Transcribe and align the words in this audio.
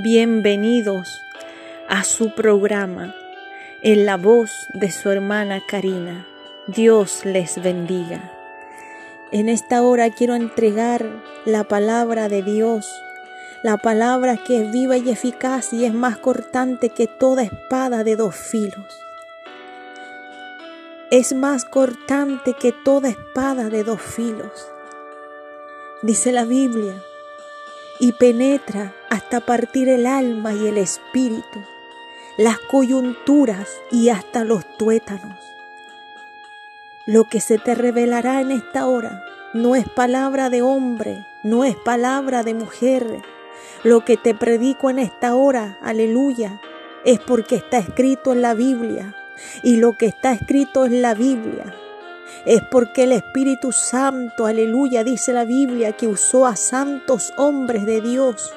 Bienvenidos 0.00 1.24
a 1.88 2.04
su 2.04 2.32
programa 2.32 3.16
en 3.82 4.06
la 4.06 4.16
voz 4.16 4.68
de 4.72 4.92
su 4.92 5.10
hermana 5.10 5.60
Karina. 5.66 6.24
Dios 6.68 7.24
les 7.24 7.60
bendiga. 7.60 8.32
En 9.32 9.48
esta 9.48 9.82
hora 9.82 10.10
quiero 10.10 10.36
entregar 10.36 11.04
la 11.44 11.64
palabra 11.64 12.28
de 12.28 12.44
Dios, 12.44 12.88
la 13.64 13.76
palabra 13.76 14.36
que 14.36 14.62
es 14.62 14.70
viva 14.70 14.96
y 14.98 15.10
eficaz 15.10 15.72
y 15.72 15.84
es 15.84 15.92
más 15.92 16.16
cortante 16.16 16.90
que 16.90 17.08
toda 17.08 17.42
espada 17.42 18.04
de 18.04 18.14
dos 18.14 18.36
filos. 18.36 19.00
Es 21.10 21.32
más 21.32 21.64
cortante 21.64 22.52
que 22.52 22.70
toda 22.70 23.08
espada 23.08 23.68
de 23.68 23.82
dos 23.82 24.00
filos. 24.00 24.68
Dice 26.02 26.30
la 26.30 26.44
Biblia 26.44 26.94
y 28.00 28.12
penetra 28.12 28.94
hasta 29.10 29.40
partir 29.40 29.88
el 29.88 30.06
alma 30.06 30.52
y 30.54 30.66
el 30.66 30.78
espíritu, 30.78 31.62
las 32.36 32.58
coyunturas 32.58 33.68
y 33.90 34.10
hasta 34.10 34.44
los 34.44 34.64
tuétanos. 34.76 35.38
Lo 37.06 37.24
que 37.24 37.40
se 37.40 37.58
te 37.58 37.74
revelará 37.74 38.40
en 38.40 38.50
esta 38.50 38.86
hora 38.86 39.22
no 39.54 39.74
es 39.74 39.88
palabra 39.88 40.50
de 40.50 40.62
hombre, 40.62 41.26
no 41.42 41.64
es 41.64 41.74
palabra 41.76 42.42
de 42.42 42.54
mujer. 42.54 43.22
Lo 43.82 44.04
que 44.04 44.16
te 44.16 44.34
predico 44.34 44.90
en 44.90 44.98
esta 44.98 45.34
hora, 45.34 45.78
aleluya, 45.82 46.60
es 47.04 47.18
porque 47.18 47.56
está 47.56 47.78
escrito 47.78 48.32
en 48.32 48.42
la 48.42 48.54
Biblia. 48.54 49.14
Y 49.62 49.76
lo 49.76 49.96
que 49.96 50.06
está 50.06 50.32
escrito 50.32 50.84
en 50.84 51.00
la 51.00 51.14
Biblia 51.14 51.74
es 52.44 52.62
porque 52.62 53.04
el 53.04 53.12
Espíritu 53.12 53.72
Santo, 53.72 54.46
aleluya, 54.46 55.04
dice 55.04 55.32
la 55.32 55.44
Biblia, 55.44 55.92
que 55.92 56.06
usó 56.06 56.46
a 56.46 56.56
santos 56.56 57.32
hombres 57.36 57.84
de 57.86 58.00
Dios 58.00 58.52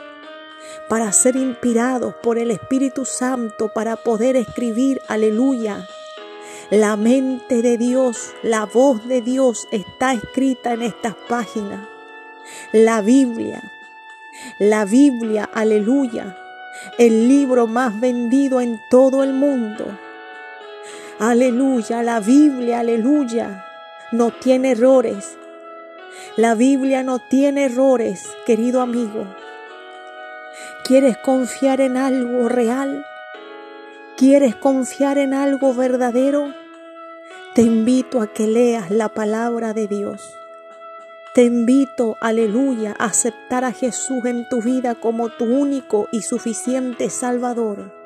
para 0.87 1.11
ser 1.11 1.35
inspirados 1.35 2.15
por 2.15 2.37
el 2.37 2.51
Espíritu 2.51 3.05
Santo 3.05 3.69
para 3.73 3.95
poder 3.95 4.35
escribir, 4.35 5.01
aleluya. 5.07 5.87
La 6.69 6.95
mente 6.95 7.61
de 7.61 7.77
Dios, 7.77 8.33
la 8.43 8.65
voz 8.65 9.05
de 9.07 9.21
Dios 9.21 9.67
está 9.71 10.13
escrita 10.13 10.73
en 10.73 10.83
estas 10.83 11.15
páginas. 11.27 11.87
La 12.71 13.01
Biblia, 13.01 13.61
la 14.57 14.85
Biblia, 14.85 15.49
aleluya, 15.53 16.37
el 16.97 17.27
libro 17.27 17.67
más 17.67 17.99
vendido 17.99 18.61
en 18.61 18.81
todo 18.89 19.23
el 19.23 19.33
mundo. 19.33 19.85
Aleluya, 21.23 22.01
la 22.01 22.19
Biblia, 22.19 22.79
aleluya, 22.79 23.63
no 24.11 24.31
tiene 24.31 24.71
errores. 24.71 25.37
La 26.35 26.55
Biblia 26.55 27.03
no 27.03 27.19
tiene 27.19 27.65
errores, 27.65 28.27
querido 28.47 28.81
amigo. 28.81 29.27
¿Quieres 30.83 31.17
confiar 31.17 31.79
en 31.79 31.95
algo 31.95 32.49
real? 32.49 33.05
¿Quieres 34.17 34.55
confiar 34.55 35.19
en 35.19 35.35
algo 35.35 35.75
verdadero? 35.75 36.55
Te 37.53 37.61
invito 37.61 38.19
a 38.19 38.33
que 38.33 38.47
leas 38.47 38.89
la 38.89 39.09
palabra 39.09 39.75
de 39.75 39.87
Dios. 39.87 40.33
Te 41.35 41.43
invito, 41.43 42.17
aleluya, 42.19 42.95
a 42.97 43.05
aceptar 43.05 43.63
a 43.63 43.73
Jesús 43.73 44.25
en 44.25 44.49
tu 44.49 44.59
vida 44.63 44.95
como 44.95 45.29
tu 45.29 45.45
único 45.45 46.07
y 46.11 46.23
suficiente 46.23 47.11
Salvador. 47.11 48.00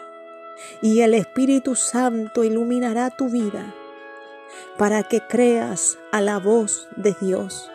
Y 0.82 1.02
el 1.02 1.14
Espíritu 1.14 1.76
Santo 1.76 2.44
iluminará 2.44 3.10
tu 3.10 3.30
vida 3.30 3.74
para 4.78 5.04
que 5.04 5.22
creas 5.22 5.98
a 6.12 6.22
la 6.22 6.40
voz 6.40 6.88
de 6.96 7.16
Dios. 7.20 7.70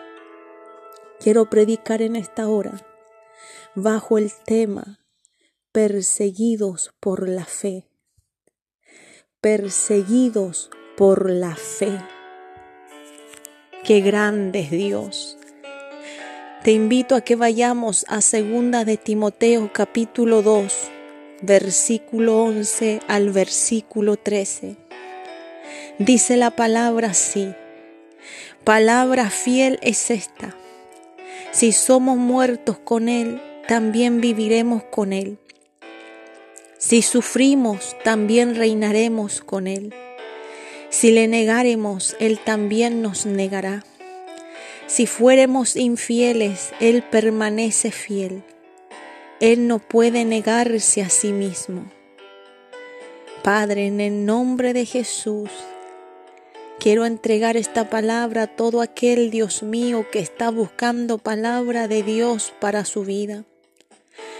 Quiero 1.19 1.51
predicar 1.51 2.03
en 2.03 2.17
esta 2.17 2.49
hora 2.49 2.87
bajo 3.75 4.19
el 4.19 4.33
tema 4.33 5.01
perseguidos 5.73 6.93
por 7.01 7.29
la 7.29 7.45
fe. 7.45 7.87
Perseguidos 9.41 10.71
por 10.97 11.31
la 11.31 11.55
fe. 11.57 12.01
Qué 13.85 14.01
grande 14.01 14.61
es 14.61 14.71
Dios. 14.71 15.39
Te 16.65 16.73
invito 16.73 17.15
a 17.15 17.23
que 17.23 17.37
vayamos 17.37 18.05
a 18.09 18.21
segunda 18.21 18.85
de 18.85 18.99
Timoteo 18.99 19.71
capítulo 19.73 20.43
2, 20.43 20.91
versículo 21.43 22.43
11 22.45 23.01
al 23.09 23.31
versículo 23.31 24.17
13. 24.17 24.77
Dice 25.99 26.37
la 26.37 26.51
palabra 26.51 27.09
así, 27.09 27.55
palabra 28.65 29.31
fiel 29.31 29.79
es 29.83 30.11
esta. 30.11 30.55
Si 31.53 31.73
somos 31.73 32.17
muertos 32.17 32.79
con 32.79 33.09
Él, 33.09 33.41
también 33.67 34.21
viviremos 34.21 34.83
con 34.85 35.13
Él. 35.13 35.39
Si 36.79 37.03
sufrimos, 37.03 37.97
también 38.05 38.55
reinaremos 38.55 39.41
con 39.41 39.67
Él. 39.67 39.95
Si 40.89 41.13
le 41.13 41.29
negaremos, 41.29 42.17
Él 42.19 42.39
también 42.39 43.03
nos 43.03 43.27
negará. 43.27 43.85
Si 44.87 45.07
fuéramos 45.07 45.77
infieles, 45.77 46.73
Él 46.81 47.03
permanece 47.03 47.93
fiel. 47.93 48.43
Él 49.41 49.67
no 49.67 49.79
puede 49.79 50.25
negarse 50.25 51.03
a 51.03 51.09
sí 51.09 51.33
mismo. 51.33 51.91
Padre, 53.43 53.87
en 53.87 54.01
el 54.01 54.27
nombre 54.27 54.73
de 54.73 54.85
Jesús, 54.85 55.51
Quiero 56.81 57.05
entregar 57.05 57.59
esta 57.59 57.91
palabra 57.91 58.45
a 58.45 58.47
todo 58.47 58.81
aquel, 58.81 59.31
Dios 59.31 59.63
mío, 59.63 60.07
que 60.11 60.19
está 60.19 60.51
buscando 60.51 61.19
palabra 61.19 61.89
de 61.89 62.03
Dios 62.03 62.55
para 62.59 62.87
su 62.87 63.05
vida. 63.05 63.45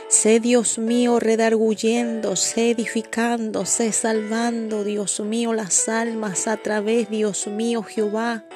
Sé, 0.09 0.41
Dios 0.41 0.79
mío, 0.79 1.21
redarguyendo, 1.21 2.37
sé 2.37 2.71
edificando, 2.71 3.67
sé 3.67 3.93
salvando, 3.93 4.85
Dios 4.85 5.21
mío, 5.21 5.53
las 5.53 5.87
almas 5.91 6.49
a 6.49 6.57
través, 6.57 7.11
Dios 7.11 7.47
mío, 7.47 7.83
Jehová, 7.83 8.47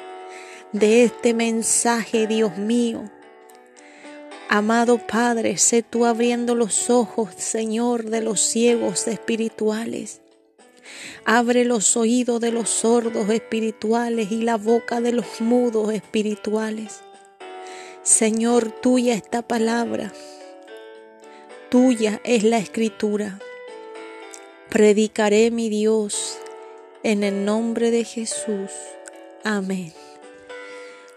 de 0.73 1.05
este 1.05 1.35
mensaje, 1.35 2.27
Dios 2.27 2.57
mío. 2.57 3.11
Amado 4.49 4.99
Padre, 4.99 5.59
sé 5.59 5.83
tú 5.83 6.05
abriendo 6.05 6.55
los 6.55 6.91
ojos, 6.91 7.31
Señor, 7.37 8.05
de 8.05 8.21
los 8.21 8.41
ciegos 8.41 9.09
espirituales. 9.09 10.21
Abre 11.25 11.65
los 11.65 11.97
oídos 11.97 12.41
de 12.41 12.53
los 12.53 12.69
sordos 12.69 13.31
espirituales 13.31 14.31
y 14.31 14.43
la 14.43 14.57
boca 14.57 15.01
de 15.01 15.13
los 15.13 15.41
mudos 15.41 15.93
espirituales. 15.93 17.01
Señor, 18.03 18.71
tuya 18.71 19.15
esta 19.15 19.41
palabra. 19.41 20.13
Tuya 21.71 22.21
es 22.23 22.45
la 22.45 22.59
escritura. 22.59 23.41
Predicaré 24.69 25.51
mi 25.51 25.71
Dios 25.71 26.39
en 27.03 27.25
el 27.25 27.45
nombre 27.45 27.91
de 27.91 28.05
Jesús. 28.05 28.71
Amén. 29.43 30.04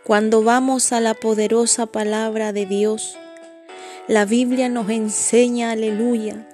Cuando 0.08 0.42
vamos 0.42 0.94
a 0.94 1.02
la 1.02 1.16
poderosa 1.16 1.86
palabra 1.86 2.54
de 2.54 2.66
Dios, 2.66 3.18
la 4.08 4.24
Biblia 4.24 4.70
nos 4.70 4.90
enseña, 4.90 5.72
aleluya, 5.72 6.48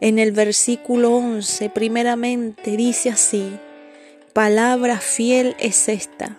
en 0.00 0.18
el 0.18 0.32
versículo 0.32 1.14
11, 1.14 1.68
primeramente 1.68 2.74
dice 2.78 3.10
así, 3.10 3.58
palabra 4.32 4.98
fiel 4.98 5.56
es 5.58 5.90
esta. 5.90 6.38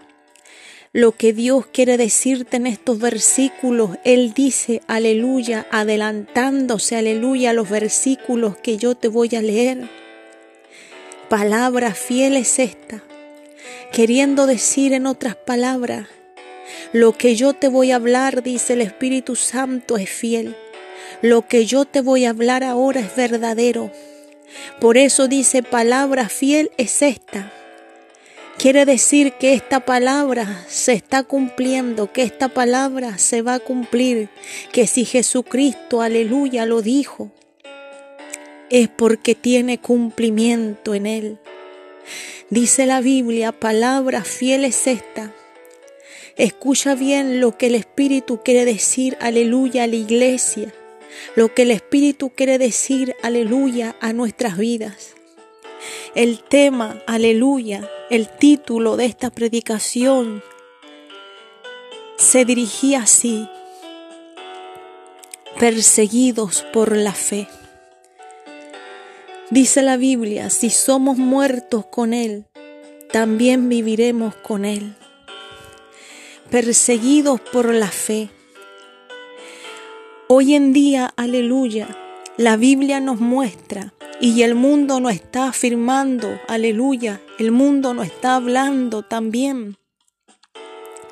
Lo 0.94 1.12
que 1.12 1.32
Dios 1.32 1.68
quiere 1.68 1.96
decirte 1.96 2.58
en 2.58 2.66
estos 2.66 2.98
versículos, 2.98 3.92
Él 4.04 4.34
dice, 4.34 4.82
aleluya, 4.88 5.68
adelantándose, 5.70 6.96
aleluya, 6.96 7.52
a 7.52 7.54
los 7.54 7.70
versículos 7.70 8.58
que 8.58 8.78
yo 8.78 8.96
te 8.96 9.10
voy 9.10 9.30
a 9.36 9.44
leer. 9.44 9.88
Palabra 11.30 11.94
fiel 11.94 12.36
es 12.36 12.58
esta, 12.58 13.04
queriendo 13.92 14.48
decir 14.48 14.94
en 14.94 15.06
otras 15.06 15.36
palabras, 15.36 16.08
lo 16.94 17.14
que 17.14 17.36
yo 17.36 17.54
te 17.54 17.68
voy 17.68 17.92
a 17.92 17.96
hablar, 17.96 18.44
dice 18.44 18.74
el 18.74 18.82
Espíritu 18.82 19.36
Santo, 19.36 19.98
es 19.98 20.10
fiel. 20.10 20.56
Lo 21.22 21.48
que 21.48 21.66
yo 21.66 21.86
te 21.86 22.02
voy 22.02 22.26
a 22.26 22.30
hablar 22.32 22.64
ahora 22.64 23.02
es 23.02 23.16
verdadero. 23.16 23.92
Por 24.80 24.98
eso 24.98 25.28
dice, 25.28 25.64
palabra 25.64 26.30
fiel 26.30 26.72
es 26.78 27.02
esta. 27.02 27.52
Quiere 28.58 28.86
decir 28.86 29.34
que 29.34 29.54
esta 29.54 29.82
palabra 29.82 30.66
se 30.68 30.94
está 30.94 31.24
cumpliendo, 31.24 32.12
que 32.12 32.24
esta 32.24 32.50
palabra 32.50 33.20
se 33.20 33.44
va 33.44 33.56
a 33.56 33.60
cumplir, 33.60 34.30
que 34.72 34.88
si 34.88 35.06
Jesucristo, 35.06 36.02
aleluya, 36.02 36.66
lo 36.66 36.82
dijo, 36.82 37.32
es 38.70 38.90
porque 38.90 39.36
tiene 39.36 39.80
cumplimiento 39.80 40.96
en 40.96 41.06
él. 41.06 41.38
Dice 42.50 42.86
la 42.86 43.02
Biblia, 43.02 43.52
palabra 43.52 44.24
fiel 44.24 44.66
es 44.66 44.88
esta. 44.88 45.32
Escucha 46.38 46.96
bien 46.96 47.42
lo 47.42 47.58
que 47.58 47.68
el 47.68 47.76
Espíritu 47.76 48.42
quiere 48.44 48.66
decir, 48.66 49.18
aleluya, 49.20 49.84
a 49.84 49.88
la 49.88 49.96
iglesia 49.96 50.74
lo 51.36 51.54
que 51.54 51.64
el 51.64 51.72
Espíritu 51.72 52.30
quiere 52.30 52.58
decir, 52.58 53.16
aleluya, 53.22 53.96
a 54.00 54.14
nuestras 54.14 54.58
vidas. 54.58 55.16
El 56.16 56.44
tema, 56.44 57.02
aleluya, 57.06 57.90
el 58.10 58.28
título 58.28 58.98
de 58.98 59.06
esta 59.06 59.30
predicación 59.30 60.44
se 62.18 62.46
dirigía 62.46 63.02
así, 63.02 63.48
perseguidos 65.60 66.66
por 66.74 66.96
la 66.96 67.14
fe. 67.14 67.48
Dice 69.50 69.82
la 69.82 69.98
Biblia, 69.98 70.50
si 70.50 70.70
somos 70.70 71.18
muertos 71.18 71.86
con 71.86 72.14
Él, 72.14 72.46
también 73.12 73.70
viviremos 73.70 74.36
con 74.36 74.66
Él. 74.66 74.96
Perseguidos 76.50 77.42
por 77.42 77.74
la 77.74 77.90
fe. 77.90 78.30
Hoy 80.30 80.56
en 80.56 80.72
día, 80.72 81.14
aleluya, 81.18 81.90
la 82.38 82.56
Biblia 82.56 83.02
nos 83.02 83.20
muestra 83.20 83.94
y 84.22 84.44
el 84.44 84.56
mundo 84.56 85.02
nos 85.02 85.12
está 85.12 85.50
afirmando, 85.50 86.40
aleluya, 86.48 87.20
el 87.38 87.52
mundo 87.52 87.94
nos 87.94 88.06
está 88.06 88.36
hablando 88.36 89.04
también 89.04 89.78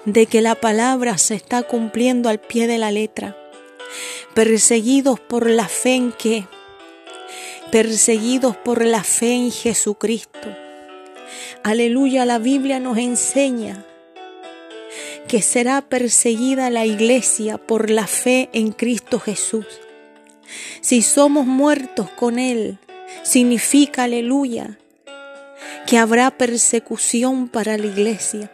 de 0.06 0.26
que 0.26 0.42
la 0.42 0.56
palabra 0.56 1.18
se 1.18 1.36
está 1.36 1.64
cumpliendo 1.64 2.30
al 2.30 2.40
pie 2.40 2.68
de 2.68 2.78
la 2.78 2.92
letra. 2.92 3.36
Perseguidos 4.34 5.20
por 5.20 5.50
la 5.50 5.68
fe 5.68 5.96
en 5.96 6.12
qué? 6.14 6.46
Perseguidos 7.74 8.56
por 8.56 8.86
la 8.86 9.04
fe 9.04 9.34
en 9.34 9.52
Jesucristo. 9.52 10.56
Aleluya, 11.62 12.24
la 12.24 12.40
Biblia 12.40 12.80
nos 12.80 12.98
enseña 12.98 13.85
que 15.28 15.42
será 15.42 15.82
perseguida 15.82 16.70
la 16.70 16.86
iglesia 16.86 17.58
por 17.58 17.90
la 17.90 18.08
fe 18.08 18.50
en 18.54 18.72
Cristo 18.72 19.20
Jesús. 19.20 19.66
Si 20.82 21.02
somos 21.02 21.46
muertos 21.46 22.10
con 22.12 22.38
Él, 22.38 22.78
significa, 23.24 24.04
aleluya, 24.04 24.78
que 25.88 25.98
habrá 25.98 26.32
persecución 26.32 27.48
para 27.48 27.78
la 27.78 27.88
iglesia, 27.88 28.52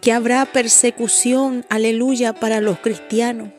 que 0.00 0.12
habrá 0.12 0.44
persecución, 0.46 1.64
aleluya, 1.68 2.34
para 2.34 2.60
los 2.60 2.78
cristianos. 2.78 3.50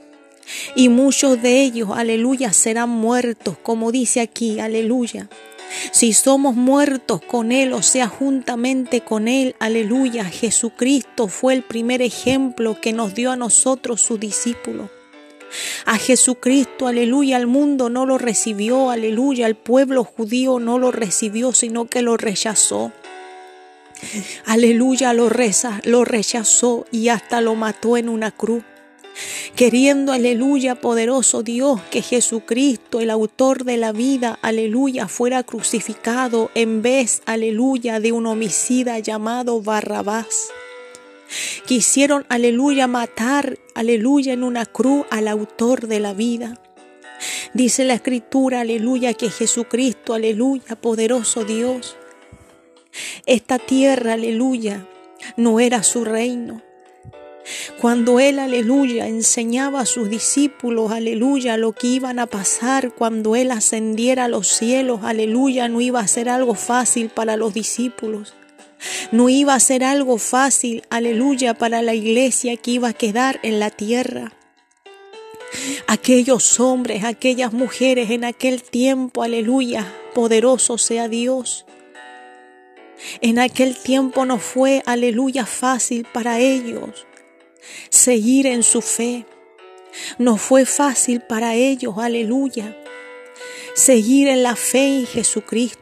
Y 0.76 0.90
muchos 0.90 1.42
de 1.42 1.62
ellos, 1.62 1.90
aleluya, 1.94 2.52
serán 2.52 2.90
muertos, 2.90 3.58
como 3.64 3.92
dice 3.92 4.20
aquí, 4.20 4.60
aleluya. 4.60 5.30
Si 5.92 6.14
somos 6.14 6.56
muertos 6.56 7.22
con 7.22 7.52
Él, 7.52 7.74
o 7.74 7.82
sea, 7.82 8.08
juntamente 8.08 9.02
con 9.02 9.28
Él, 9.28 9.56
aleluya, 9.60 10.26
Jesucristo 10.26 11.28
fue 11.28 11.54
el 11.54 11.64
primer 11.64 12.02
ejemplo 12.02 12.80
que 12.80 12.94
nos 12.94 13.14
dio 13.14 13.32
a 13.32 13.36
nosotros, 13.36 14.02
su 14.02 14.18
discípulo. 14.18 14.90
A 15.86 15.98
Jesucristo, 15.98 16.88
aleluya, 16.88 17.38
al 17.38 17.48
mundo 17.48 17.90
no 17.90 18.06
lo 18.06 18.18
recibió, 18.18 18.90
aleluya, 18.90 19.48
el 19.48 19.56
pueblo 19.56 20.04
judío 20.04 20.60
no 20.60 20.80
lo 20.80 20.92
recibió, 20.92 21.54
sino 21.54 21.86
que 21.86 22.02
lo 22.02 22.18
rechazó. 22.18 22.92
Aleluya, 24.46 25.14
lo, 25.14 25.30
reza, 25.30 25.80
lo 25.86 26.04
rechazó 26.04 26.86
y 26.92 27.10
hasta 27.10 27.42
lo 27.42 27.56
mató 27.56 27.98
en 27.98 28.10
una 28.10 28.32
cruz 28.32 28.64
queriendo, 29.56 30.12
aleluya, 30.12 30.76
poderoso 30.76 31.44
Dios, 31.44 31.82
que 31.92 32.02
Jesucristo, 32.02 33.00
el 33.00 33.10
autor 33.10 33.64
de 33.64 33.78
la 33.78 33.92
vida, 33.92 34.40
aleluya, 34.42 35.08
fuera 35.08 35.44
crucificado 35.44 36.52
en 36.56 36.82
vez, 36.82 37.22
aleluya, 37.26 38.00
de 38.00 38.12
un 38.12 38.26
homicida 38.26 39.00
llamado 39.00 39.62
Barrabás. 39.62 40.50
Quisieron, 41.66 42.26
aleluya, 42.30 42.88
matar, 42.88 43.58
aleluya, 43.76 44.34
en 44.34 44.44
una 44.44 44.66
cruz 44.66 45.06
al 45.10 45.28
autor 45.28 45.88
de 45.88 46.00
la 46.00 46.14
vida. 46.14 46.60
Dice 47.54 47.86
la 47.86 47.94
escritura, 47.94 48.62
aleluya, 48.62 49.14
que 49.14 49.30
Jesucristo, 49.30 50.14
aleluya, 50.14 50.76
poderoso 50.76 51.44
Dios, 51.44 51.96
esta 53.26 53.58
tierra, 53.60 54.14
aleluya, 54.14 54.88
no 55.38 55.60
era 55.60 55.84
su 55.84 56.04
reino. 56.04 56.62
Cuando 57.80 58.20
Él, 58.20 58.40
aleluya, 58.40 59.08
enseñaba 59.08 59.82
a 59.82 59.86
sus 59.86 60.10
discípulos, 60.10 60.92
aleluya, 60.92 61.58
lo 61.58 61.74
que 61.74 61.88
iban 61.88 62.20
a 62.20 62.28
pasar 62.28 62.94
cuando 62.94 63.36
Él 63.36 63.52
ascendiera 63.52 64.26
a 64.26 64.30
los 64.30 64.48
cielos, 64.48 65.02
aleluya, 65.04 65.68
no 65.68 65.82
iba 65.82 66.00
a 66.00 66.08
ser 66.08 66.30
algo 66.30 66.56
fácil 66.56 67.10
para 67.10 67.36
los 67.36 67.54
discípulos. 67.54 68.34
No 69.12 69.30
iba 69.30 69.54
a 69.54 69.60
ser 69.60 69.84
algo 69.84 70.18
fácil, 70.18 70.84
aleluya, 70.90 71.54
para 71.54 71.82
la 71.82 71.94
iglesia 71.94 72.58
que 72.58 72.72
iba 72.72 72.90
a 72.90 72.94
quedar 72.94 73.40
en 73.44 73.60
la 73.60 73.70
tierra. 73.70 74.34
Aquellos 75.88 76.60
hombres, 76.60 77.04
aquellas 77.04 77.54
mujeres 77.54 78.10
en 78.10 78.24
aquel 78.24 78.64
tiempo, 78.64 79.24
aleluya, 79.24 79.94
poderoso 80.14 80.78
sea 80.78 81.08
Dios. 81.08 81.66
En 83.22 83.40
aquel 83.40 83.76
tiempo 83.76 84.26
no 84.26 84.40
fue, 84.40 84.82
aleluya, 84.86 85.46
fácil 85.46 86.08
para 86.12 86.40
ellos 86.40 87.06
seguir 87.90 88.48
en 88.48 88.64
su 88.64 88.82
fe. 88.82 89.26
No 90.18 90.38
fue 90.38 90.66
fácil 90.66 91.22
para 91.22 91.56
ellos, 91.56 91.96
aleluya, 91.98 92.76
seguir 93.76 94.28
en 94.28 94.44
la 94.44 94.56
fe 94.56 95.00
en 95.00 95.06
Jesucristo. 95.06 95.80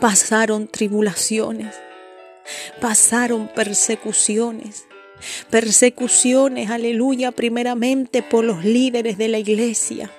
Pasaron 0.00 0.68
tribulaciones, 0.68 1.74
pasaron 2.80 3.48
persecuciones, 3.54 4.86
persecuciones, 5.50 6.70
aleluya, 6.70 7.32
primeramente 7.32 8.22
por 8.22 8.44
los 8.44 8.64
líderes 8.64 9.16
de 9.18 9.28
la 9.28 9.38
iglesia. 9.38 10.10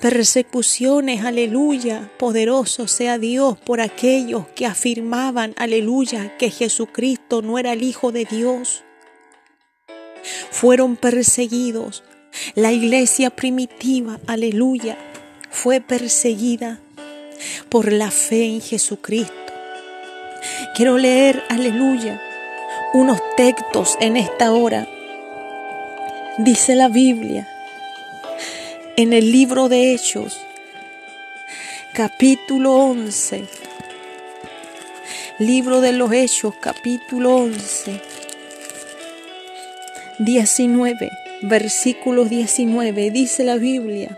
Persecuciones, 0.00 1.24
aleluya, 1.24 2.10
poderoso 2.18 2.88
sea 2.88 3.18
Dios 3.18 3.58
por 3.58 3.80
aquellos 3.80 4.46
que 4.48 4.66
afirmaban, 4.66 5.54
aleluya, 5.56 6.36
que 6.36 6.50
Jesucristo 6.50 7.40
no 7.40 7.58
era 7.58 7.72
el 7.72 7.82
Hijo 7.82 8.12
de 8.12 8.26
Dios 8.26 8.84
fueron 10.50 10.96
perseguidos. 10.96 12.02
La 12.54 12.72
iglesia 12.72 13.30
primitiva, 13.30 14.18
aleluya, 14.26 14.96
fue 15.50 15.80
perseguida 15.80 16.80
por 17.68 17.92
la 17.92 18.10
fe 18.10 18.46
en 18.46 18.60
Jesucristo. 18.60 19.34
Quiero 20.74 20.98
leer, 20.98 21.42
aleluya, 21.50 22.20
unos 22.94 23.20
textos 23.36 23.96
en 24.00 24.16
esta 24.16 24.52
hora. 24.52 24.88
Dice 26.38 26.74
la 26.74 26.88
Biblia 26.88 27.48
en 28.96 29.12
el 29.12 29.30
libro 29.30 29.68
de 29.68 29.92
Hechos, 29.92 30.40
capítulo 31.92 32.74
11. 32.76 33.44
Libro 35.38 35.80
de 35.80 35.92
los 35.92 36.12
Hechos, 36.12 36.54
capítulo 36.60 37.36
11 37.36 38.21
19, 40.24 41.10
versículo 41.42 42.26
19, 42.26 43.10
dice 43.10 43.42
la 43.42 43.56
Biblia. 43.56 44.16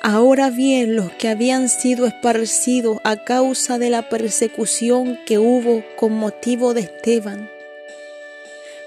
Ahora 0.00 0.48
bien, 0.48 0.96
los 0.96 1.12
que 1.12 1.28
habían 1.28 1.68
sido 1.68 2.06
esparcidos 2.06 2.98
a 3.04 3.16
causa 3.16 3.78
de 3.78 3.90
la 3.90 4.08
persecución 4.08 5.18
que 5.26 5.38
hubo 5.38 5.84
con 5.96 6.12
motivo 6.12 6.72
de 6.72 6.80
Esteban, 6.82 7.50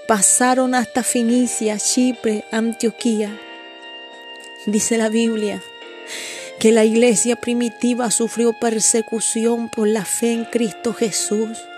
pasaron 0.08 0.74
hasta 0.74 1.04
Finicia, 1.04 1.78
Chipre, 1.78 2.44
Antioquía. 2.50 3.30
Dice 4.66 4.98
la 4.98 5.10
Biblia 5.10 5.62
que 6.58 6.72
la 6.72 6.84
iglesia 6.84 7.36
primitiva 7.36 8.10
sufrió 8.10 8.52
persecución 8.52 9.68
por 9.68 9.86
la 9.86 10.04
fe 10.04 10.32
en 10.32 10.44
Cristo 10.44 10.92
Jesús 10.92 11.69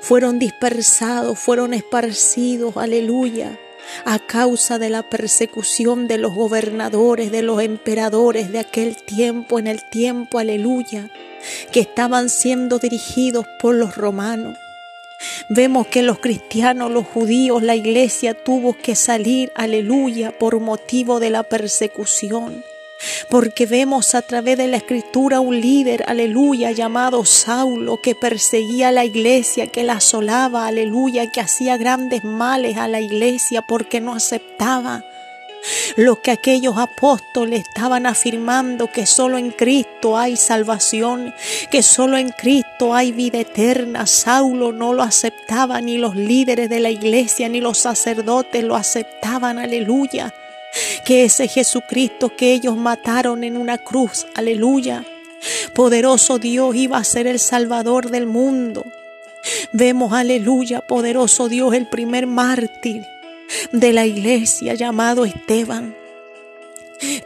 fueron 0.00 0.38
dispersados, 0.38 1.38
fueron 1.38 1.74
esparcidos, 1.74 2.76
aleluya, 2.76 3.58
a 4.04 4.18
causa 4.18 4.78
de 4.78 4.90
la 4.90 5.08
persecución 5.08 6.08
de 6.08 6.18
los 6.18 6.34
gobernadores, 6.34 7.30
de 7.30 7.42
los 7.42 7.62
emperadores 7.62 8.52
de 8.52 8.60
aquel 8.60 8.96
tiempo, 8.96 9.58
en 9.58 9.66
el 9.66 9.88
tiempo, 9.90 10.38
aleluya, 10.38 11.10
que 11.72 11.80
estaban 11.80 12.28
siendo 12.28 12.78
dirigidos 12.78 13.46
por 13.60 13.74
los 13.74 13.96
romanos. 13.96 14.56
Vemos 15.48 15.86
que 15.86 16.02
los 16.02 16.18
cristianos, 16.18 16.90
los 16.90 17.06
judíos, 17.06 17.62
la 17.62 17.76
iglesia 17.76 18.34
tuvo 18.34 18.76
que 18.76 18.96
salir, 18.96 19.52
aleluya, 19.54 20.36
por 20.36 20.58
motivo 20.58 21.20
de 21.20 21.30
la 21.30 21.44
persecución 21.44 22.64
porque 23.30 23.66
vemos 23.66 24.14
a 24.14 24.22
través 24.22 24.58
de 24.58 24.68
la 24.68 24.76
escritura 24.76 25.40
un 25.40 25.60
líder, 25.60 26.04
aleluya, 26.06 26.72
llamado 26.72 27.24
Saulo, 27.24 28.00
que 28.00 28.14
perseguía 28.14 28.88
a 28.88 28.92
la 28.92 29.04
iglesia, 29.04 29.66
que 29.66 29.82
la 29.82 29.94
asolaba, 29.94 30.66
aleluya, 30.66 31.30
que 31.30 31.40
hacía 31.40 31.76
grandes 31.76 32.24
males 32.24 32.76
a 32.76 32.88
la 32.88 33.00
iglesia 33.00 33.62
porque 33.62 34.00
no 34.00 34.14
aceptaba 34.14 35.04
lo 35.96 36.20
que 36.20 36.32
aquellos 36.32 36.76
apóstoles 36.76 37.60
estaban 37.60 38.06
afirmando 38.06 38.90
que 38.90 39.06
solo 39.06 39.38
en 39.38 39.50
Cristo 39.50 40.18
hay 40.18 40.36
salvación, 40.36 41.34
que 41.70 41.82
solo 41.82 42.16
en 42.16 42.30
Cristo 42.30 42.94
hay 42.94 43.12
vida 43.12 43.38
eterna. 43.40 44.06
Saulo 44.06 44.72
no 44.72 44.92
lo 44.92 45.02
aceptaba, 45.02 45.80
ni 45.80 45.98
los 45.98 46.16
líderes 46.16 46.68
de 46.68 46.80
la 46.80 46.90
iglesia, 46.90 47.48
ni 47.48 47.60
los 47.60 47.78
sacerdotes 47.78 48.64
lo 48.64 48.74
aceptaban, 48.74 49.58
aleluya 49.58 50.34
que 51.04 51.24
ese 51.24 51.48
Jesucristo 51.48 52.34
que 52.36 52.52
ellos 52.52 52.76
mataron 52.76 53.44
en 53.44 53.56
una 53.56 53.78
cruz, 53.78 54.26
aleluya, 54.34 55.04
poderoso 55.74 56.38
Dios 56.38 56.74
iba 56.76 56.98
a 56.98 57.04
ser 57.04 57.26
el 57.26 57.38
Salvador 57.38 58.10
del 58.10 58.26
mundo. 58.26 58.84
Vemos, 59.72 60.12
aleluya, 60.12 60.80
poderoso 60.80 61.48
Dios, 61.48 61.74
el 61.74 61.88
primer 61.88 62.26
mártir 62.26 63.04
de 63.72 63.92
la 63.92 64.06
iglesia 64.06 64.74
llamado 64.74 65.24
Esteban. 65.24 65.96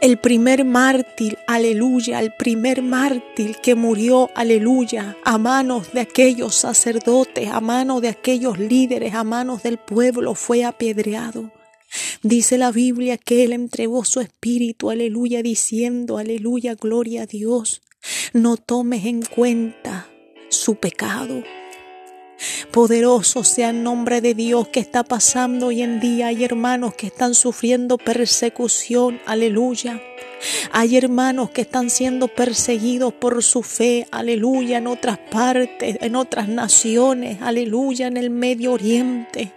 El 0.01 0.17
primer 0.17 0.65
mártir, 0.65 1.37
aleluya, 1.45 2.19
el 2.19 2.31
primer 2.31 2.81
mártir 2.81 3.57
que 3.57 3.75
murió, 3.75 4.31
aleluya, 4.33 5.15
a 5.23 5.37
manos 5.37 5.91
de 5.93 6.01
aquellos 6.01 6.55
sacerdotes, 6.55 7.49
a 7.49 7.61
manos 7.61 8.01
de 8.01 8.07
aquellos 8.07 8.57
líderes, 8.57 9.13
a 9.13 9.23
manos 9.23 9.61
del 9.61 9.77
pueblo, 9.77 10.33
fue 10.33 10.63
apedreado. 10.63 11.51
Dice 12.21 12.57
la 12.57 12.71
Biblia 12.71 13.17
que 13.17 13.43
Él 13.43 13.53
entregó 13.53 14.03
su 14.05 14.19
espíritu, 14.19 14.89
aleluya, 14.89 15.41
diciendo, 15.41 16.17
aleluya, 16.17 16.75
gloria 16.75 17.23
a 17.23 17.25
Dios. 17.25 17.81
No 18.33 18.57
tomes 18.57 19.05
en 19.05 19.21
cuenta 19.21 20.09
su 20.49 20.75
pecado. 20.75 21.43
Poderoso 22.71 23.43
sea 23.43 23.71
el 23.71 23.81
nombre 23.81 24.21
de 24.21 24.35
Dios 24.35 24.67
que 24.67 24.79
está 24.79 25.03
pasando 25.03 25.67
hoy 25.67 25.81
en 25.81 25.99
día. 25.99 26.27
Hay 26.27 26.43
hermanos 26.43 26.93
que 26.93 27.07
están 27.07 27.33
sufriendo 27.33 27.97
persecución, 27.97 29.19
aleluya. 29.25 30.01
Hay 30.71 30.97
hermanos 30.97 31.49
que 31.49 31.61
están 31.61 31.89
siendo 31.89 32.27
perseguidos 32.27 33.13
por 33.13 33.41
su 33.41 33.63
fe, 33.63 34.07
aleluya, 34.11 34.77
en 34.77 34.87
otras 34.87 35.17
partes, 35.17 35.97
en 35.99 36.15
otras 36.15 36.47
naciones, 36.47 37.41
aleluya, 37.41 38.05
en 38.05 38.17
el 38.17 38.29
Medio 38.29 38.73
Oriente 38.73 39.56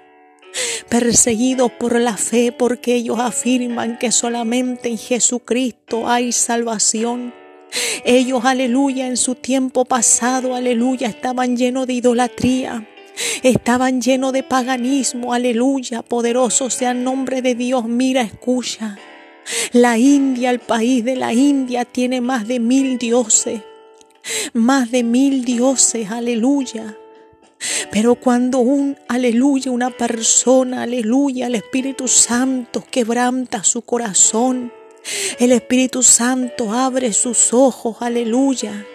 perseguidos 0.89 1.71
por 1.73 1.99
la 2.01 2.17
fe 2.17 2.53
porque 2.53 2.95
ellos 2.95 3.19
afirman 3.19 3.99
que 3.99 4.13
solamente 4.13 4.89
en 4.89 4.99
Jesucristo 4.99 6.09
hay 6.09 6.33
salvación. 6.33 7.33
Ellos, 8.05 8.45
aleluya, 8.45 9.07
en 9.07 9.17
su 9.17 9.37
tiempo 9.37 9.85
pasado, 9.85 10.55
aleluya, 10.55 11.09
estaban 11.09 11.57
llenos 11.57 11.87
de 11.87 11.95
idolatría. 11.95 12.87
Estaban 13.43 14.01
llenos 14.01 14.33
de 14.33 14.43
paganismo, 14.43 15.35
aleluya, 15.35 16.03
poderoso 16.03 16.71
sea 16.71 16.93
el 16.93 17.05
nombre 17.05 17.43
de 17.43 17.55
Dios. 17.55 17.85
Mira, 17.85 18.23
escucha. 18.23 18.99
La 19.73 19.99
India, 19.99 20.51
el 20.51 20.61
país 20.61 21.05
de 21.05 21.17
la 21.17 21.33
India, 21.33 21.85
tiene 21.85 22.21
más 22.21 22.47
de 22.49 22.61
mil 22.61 22.99
dioses. 22.99 23.61
Más 24.53 24.91
de 24.91 25.03
mil 25.03 25.45
dioses, 25.45 26.11
aleluya. 26.11 26.97
Pero 27.91 28.15
cuando 28.15 28.61
un, 28.61 28.97
aleluya, 29.09 29.73
una 29.73 29.91
persona, 29.91 30.83
aleluya, 30.83 31.49
el 31.49 31.57
Espíritu 31.57 32.07
Santo 32.07 32.85
quebranta 32.89 33.65
su 33.65 33.83
corazón, 33.83 34.73
el 35.39 35.51
Espíritu 35.51 36.03
Santo 36.03 36.73
abre 36.73 37.13
sus 37.13 37.53
ojos, 37.53 37.97
aleluya. 38.01 38.87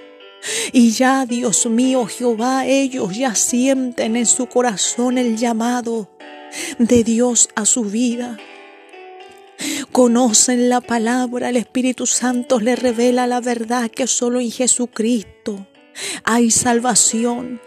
Y 0.72 0.92
ya, 0.92 1.26
Dios 1.26 1.66
mío, 1.66 2.06
Jehová, 2.06 2.66
ellos 2.66 3.18
ya 3.18 3.36
sienten 3.36 4.16
en 4.16 4.26
su 4.26 4.46
corazón 4.46 5.18
el 5.18 5.36
llamado 5.36 6.10
de 6.78 7.04
Dios 7.04 7.50
a 7.56 7.66
su 7.66 7.84
vida. 7.84 8.38
Conocen 9.92 10.70
la 10.70 10.82
palabra, 10.82 11.50
el 11.50 11.58
Espíritu 11.58 12.06
Santo 12.06 12.60
les 12.60 12.78
revela 12.80 13.28
la 13.28 13.42
verdad 13.42 13.90
que 13.90 14.08
solo 14.08 14.40
en 14.40 14.52
Jesucristo 14.52 15.66
hay 16.24 16.52
salvación. 16.52 17.62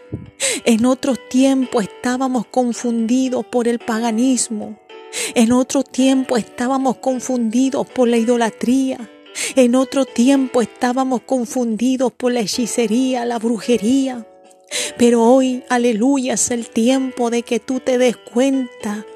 En 0.64 0.87
otros 0.87 1.18
tiempos 1.28 1.85
estábamos 1.85 2.47
confundidos 2.47 3.47
por 3.47 3.68
el 3.68 3.78
paganismo. 3.78 4.78
En 5.35 5.52
otro 5.52 5.82
tiempo 5.82 6.37
estábamos 6.37 6.99
confundidos 6.99 7.87
por 7.88 8.08
la 8.08 8.16
idolatría. 8.16 8.99
En 9.56 9.75
otro 9.75 10.04
tiempo 10.04 10.62
estábamos 10.62 11.23
confundidos 11.23 12.12
por 12.12 12.32
la 12.32 12.40
hechicería, 12.40 13.25
la 13.25 13.38
brujería. 13.38 14.26
Pero 14.99 15.23
hoy, 15.23 15.64
aleluya, 15.68 16.35
es 16.35 16.50
el 16.50 16.68
tiempo 16.68 17.30
de 17.30 17.42
que 17.42 17.61
tú 17.61 17.80
te 17.80 17.99
des 17.99 18.16
cuenta 18.16 19.06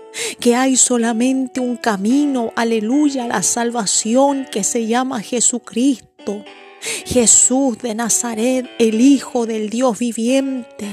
que 0.41 0.55
hay 0.55 0.77
solamente 0.77 1.61
un 1.61 1.77
camino, 1.77 2.53
aleluya, 2.57 3.27
la 3.27 3.43
salvación 3.43 4.47
que 4.51 4.65
se 4.65 4.87
llama 4.87 5.21
Jesucristo. 5.21 6.45
Jesús 6.83 7.79
de 7.79 7.95
Nazaret, 7.95 8.69
el 8.79 9.01
Hijo 9.01 9.47
del 9.47 9.71
Dios 9.71 9.99
viviente. 9.99 10.87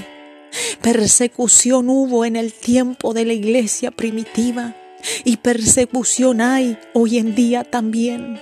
Persecución 0.81 1.89
hubo 1.89 2.25
en 2.25 2.36
el 2.36 2.53
tiempo 2.53 3.13
de 3.13 3.25
la 3.25 3.34
iglesia 3.34 3.91
primitiva 3.91 4.75
y 5.24 5.38
persecución 5.38 6.41
hay 6.41 6.77
hoy 6.93 7.17
en 7.17 7.34
día 7.34 7.63
también. 7.63 8.39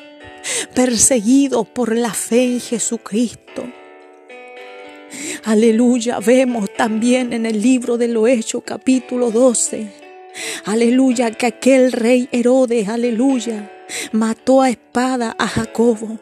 Perseguidos 0.73 1.67
por 1.67 1.95
la 1.95 2.13
fe 2.13 2.43
en 2.53 2.59
Jesucristo. 2.59 3.63
Aleluya, 5.45 6.19
vemos 6.19 6.73
también 6.75 7.31
en 7.31 7.45
el 7.45 7.61
libro 7.61 7.97
de 7.97 8.09
los 8.09 8.27
Hechos 8.27 8.63
capítulo 8.65 9.31
12. 9.31 9.87
Aleluya, 10.65 11.31
que 11.31 11.45
aquel 11.45 11.93
rey 11.93 12.27
Herodes, 12.31 12.89
aleluya, 12.89 13.71
mató 14.11 14.61
a 14.61 14.69
espada 14.69 15.35
a 15.39 15.47
Jacobo 15.47 16.19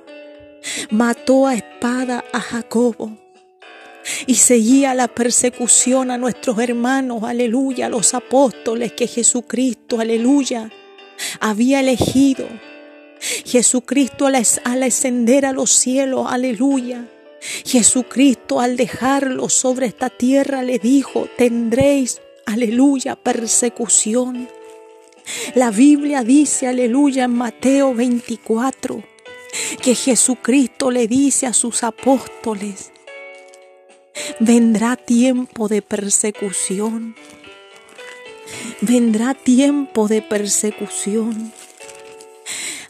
mató 0.89 1.47
a 1.47 1.55
espada 1.55 2.23
a 2.33 2.39
Jacobo 2.39 3.17
y 4.27 4.35
seguía 4.35 4.93
la 4.93 5.07
persecución 5.07 6.11
a 6.11 6.17
nuestros 6.17 6.59
hermanos, 6.59 7.23
aleluya, 7.23 7.89
los 7.89 8.13
apóstoles 8.13 8.93
que 8.93 9.07
Jesucristo, 9.07 9.99
aleluya, 9.99 10.69
había 11.39 11.79
elegido. 11.79 12.47
Jesucristo 13.45 14.27
al, 14.27 14.35
ascender 14.83 15.45
a 15.45 15.53
los 15.53 15.71
cielos, 15.71 16.27
aleluya. 16.29 17.07
Jesucristo 17.65 18.59
al 18.59 18.77
dejarlo 18.77 19.49
sobre 19.49 19.87
esta 19.87 20.09
tierra 20.09 20.61
le 20.61 20.77
dijo, 20.79 21.27
tendréis, 21.37 22.21
aleluya, 22.45 23.15
persecución. 23.15 24.47
La 25.55 25.71
Biblia 25.71 26.23
dice, 26.23 26.67
aleluya, 26.67 27.23
en 27.23 27.33
Mateo 27.33 27.95
24 27.95 29.14
que 29.81 29.95
Jesucristo 29.95 30.91
le 30.91 31.07
dice 31.07 31.47
a 31.47 31.53
sus 31.53 31.83
apóstoles, 31.83 32.91
vendrá 34.39 34.95
tiempo 34.95 35.67
de 35.67 35.81
persecución, 35.81 37.15
vendrá 38.81 39.33
tiempo 39.33 40.07
de 40.07 40.21
persecución. 40.21 41.51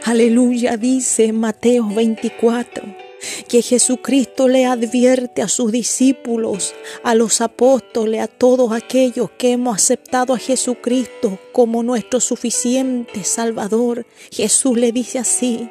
Aleluya, 0.03 0.77
dice 0.77 1.33
Mateo 1.33 1.87
24 1.87 3.05
que 3.47 3.61
Jesucristo 3.61 4.47
le 4.47 4.65
advierte 4.65 5.41
a 5.41 5.47
sus 5.47 5.71
discípulos, 5.71 6.73
a 7.03 7.15
los 7.15 7.41
apóstoles, 7.41 8.21
a 8.21 8.27
todos 8.27 8.71
aquellos 8.71 9.31
que 9.31 9.51
hemos 9.51 9.75
aceptado 9.75 10.33
a 10.33 10.37
Jesucristo 10.37 11.39
como 11.51 11.83
nuestro 11.83 12.19
suficiente 12.19 13.23
Salvador. 13.23 14.05
Jesús 14.31 14.77
le 14.77 14.91
dice 14.91 15.19
así, 15.19 15.69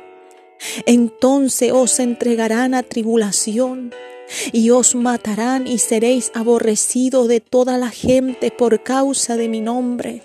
entonces 0.87 1.73
os 1.73 2.00
entregarán 2.00 2.75
a 2.75 2.82
tribulación 2.82 3.92
y 4.52 4.70
os 4.70 4.94
matarán 4.94 5.66
y 5.66 5.78
seréis 5.78 6.30
aborrecidos 6.34 7.28
de 7.28 7.40
toda 7.40 7.78
la 7.78 7.90
gente 7.90 8.50
por 8.50 8.82
causa 8.82 9.37
de 9.37 9.49
mi 9.49 9.61
nombre. 9.61 10.23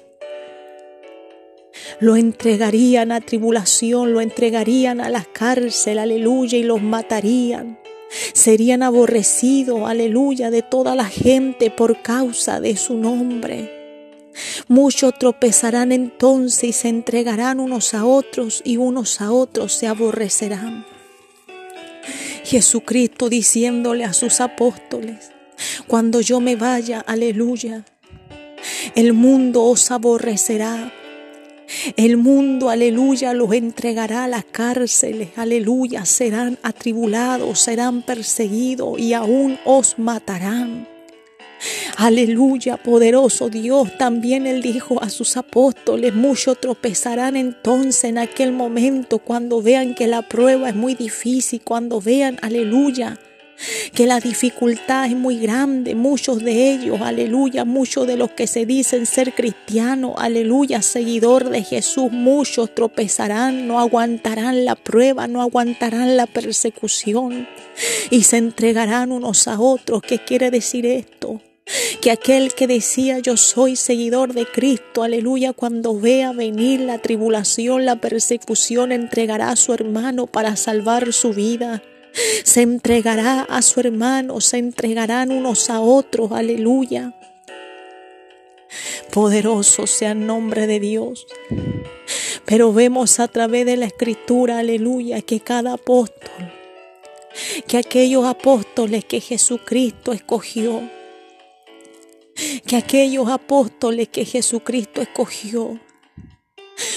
Lo 2.00 2.15
entregarían 2.15 3.12
a 3.12 3.21
tribulación, 3.21 4.13
lo 4.13 4.21
entregarían 4.21 5.01
a 5.01 5.09
la 5.09 5.24
cárcel, 5.24 6.00
aleluya, 6.00 6.57
y 6.57 6.63
los 6.63 6.81
matarían. 6.81 7.79
Serían 8.33 8.83
aborrecidos, 8.83 9.81
aleluya, 9.88 10.50
de 10.50 10.62
toda 10.62 10.95
la 10.95 11.05
gente 11.05 11.69
por 11.69 12.01
causa 12.01 12.59
de 12.59 12.75
su 12.75 12.95
nombre. 12.95 13.78
Muchos 14.67 15.17
tropezarán 15.19 15.91
entonces 15.91 16.63
y 16.63 16.74
se 16.74 16.89
entregarán 16.89 17.59
unos 17.59 17.93
a 17.93 18.05
otros 18.05 18.62
y 18.63 18.77
unos 18.77 19.21
a 19.21 19.31
otros 19.31 19.74
se 19.74 19.88
aborrecerán. 19.88 20.86
Jesucristo 22.43 23.29
diciéndole 23.29 24.05
a 24.05 24.13
sus 24.13 24.41
apóstoles, 24.41 25.31
cuando 25.88 26.21
yo 26.21 26.39
me 26.39 26.55
vaya, 26.55 27.01
aleluya, 27.01 27.86
el 28.95 29.13
mundo 29.13 29.63
os 29.63 29.91
aborrecerá. 29.91 30.93
El 31.95 32.17
mundo, 32.17 32.69
aleluya, 32.69 33.33
los 33.33 33.53
entregará 33.53 34.24
a 34.24 34.27
las 34.27 34.45
cárceles, 34.45 35.29
aleluya, 35.36 36.05
serán 36.05 36.57
atribulados, 36.63 37.59
serán 37.59 38.01
perseguidos 38.01 38.98
y 38.98 39.13
aún 39.13 39.59
os 39.65 40.00
matarán. 40.00 40.88
Aleluya, 41.97 42.77
poderoso 42.77 43.49
Dios. 43.49 43.97
También 43.97 44.47
Él 44.47 44.61
dijo 44.61 45.01
a 45.03 45.09
sus 45.09 45.37
apóstoles, 45.37 46.13
muchos 46.13 46.59
tropezarán 46.59 47.35
entonces 47.35 48.05
en 48.05 48.17
aquel 48.17 48.51
momento 48.51 49.19
cuando 49.19 49.61
vean 49.61 49.95
que 49.95 50.07
la 50.07 50.21
prueba 50.21 50.69
es 50.69 50.75
muy 50.75 50.95
difícil, 50.95 51.61
cuando 51.61 51.99
vean, 51.99 52.37
aleluya, 52.41 53.19
que 53.93 54.05
la 54.05 54.19
dificultad 54.19 55.07
es 55.07 55.15
muy 55.15 55.39
grande, 55.39 55.95
muchos 55.95 56.41
de 56.41 56.71
ellos, 56.71 57.01
aleluya, 57.01 57.65
muchos 57.65 58.07
de 58.07 58.15
los 58.15 58.31
que 58.31 58.47
se 58.47 58.65
dicen 58.65 59.05
ser 59.05 59.33
cristianos, 59.33 60.13
aleluya, 60.17 60.81
seguidor 60.81 61.49
de 61.49 61.63
Jesús, 61.63 62.11
muchos 62.11 62.73
tropezarán, 62.73 63.67
no 63.67 63.79
aguantarán 63.79 64.63
la 64.63 64.75
prueba, 64.75 65.27
no 65.27 65.41
aguantarán 65.41 66.15
la 66.15 66.27
persecución 66.27 67.47
y 68.09 68.23
se 68.23 68.37
entregarán 68.37 69.11
unos 69.11 69.47
a 69.47 69.59
otros. 69.59 70.01
¿Qué 70.01 70.19
quiere 70.19 70.51
decir 70.51 70.85
esto? 70.85 71.41
Que 72.01 72.11
aquel 72.11 72.53
que 72.53 72.67
decía 72.67 73.19
yo 73.19 73.38
soy 73.38 73.75
seguidor 73.75 74.33
de 74.33 74.45
Cristo, 74.45 75.03
aleluya, 75.03 75.53
cuando 75.53 75.99
vea 75.99 76.31
venir 76.31 76.81
la 76.81 76.99
tribulación, 76.99 77.85
la 77.85 77.97
persecución, 77.97 78.91
entregará 78.91 79.51
a 79.51 79.55
su 79.55 79.73
hermano 79.73 80.27
para 80.27 80.55
salvar 80.55 81.13
su 81.13 81.33
vida. 81.33 81.83
Se 82.43 82.61
entregará 82.61 83.41
a 83.41 83.61
su 83.61 83.79
hermano, 83.79 84.41
se 84.41 84.57
entregarán 84.57 85.31
unos 85.31 85.69
a 85.69 85.79
otros, 85.79 86.31
aleluya. 86.31 87.13
Poderoso 89.11 89.88
sea 89.88 90.11
el 90.11 90.25
nombre 90.25 90.67
de 90.67 90.79
Dios. 90.79 91.27
Pero 92.45 92.73
vemos 92.73 93.19
a 93.19 93.27
través 93.27 93.65
de 93.65 93.77
la 93.77 93.85
escritura, 93.85 94.59
aleluya, 94.59 95.21
que 95.21 95.39
cada 95.39 95.73
apóstol, 95.73 96.51
que 97.67 97.77
aquellos 97.77 98.25
apóstoles 98.25 99.05
que 99.05 99.21
Jesucristo 99.21 100.13
escogió, 100.13 100.81
que 102.65 102.75
aquellos 102.75 103.29
apóstoles 103.29 104.10
que 104.10 104.25
Jesucristo 104.25 105.01
escogió, 105.01 105.79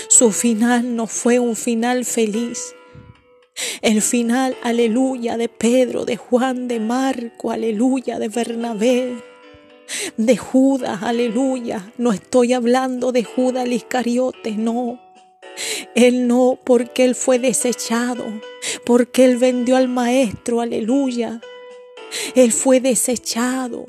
su 0.09 0.31
final 0.31 0.95
no 0.95 1.07
fue 1.07 1.39
un 1.39 1.57
final 1.57 2.05
feliz. 2.05 2.75
El 3.83 4.01
final, 4.01 4.57
aleluya, 4.63 5.37
de 5.37 5.49
Pedro, 5.49 6.05
de 6.05 6.17
Juan, 6.17 6.69
de 6.69 6.81
Marco, 6.81 7.51
aleluya, 7.51 8.19
de 8.19 8.29
Bernabé, 8.29 9.17
de 10.17 10.37
Judas, 10.37 11.03
aleluya. 11.03 11.93
No 11.99 12.13
estoy 12.13 12.53
hablando 12.53 13.13
de 13.13 13.25
Judas 13.25 13.65
el 13.67 13.75
Iscariote, 13.75 14.53
no. 14.53 15.01
Él 15.95 16.27
no, 16.27 16.59
porque 16.65 17.05
él 17.05 17.15
fue 17.15 17.39
desechado, 17.39 18.25
porque 18.87 19.25
él 19.25 19.37
vendió 19.37 19.77
al 19.77 19.89
maestro, 19.89 20.61
aleluya. 20.61 21.41
Él 22.35 22.53
fue 22.53 22.81
desechado. 22.81 23.87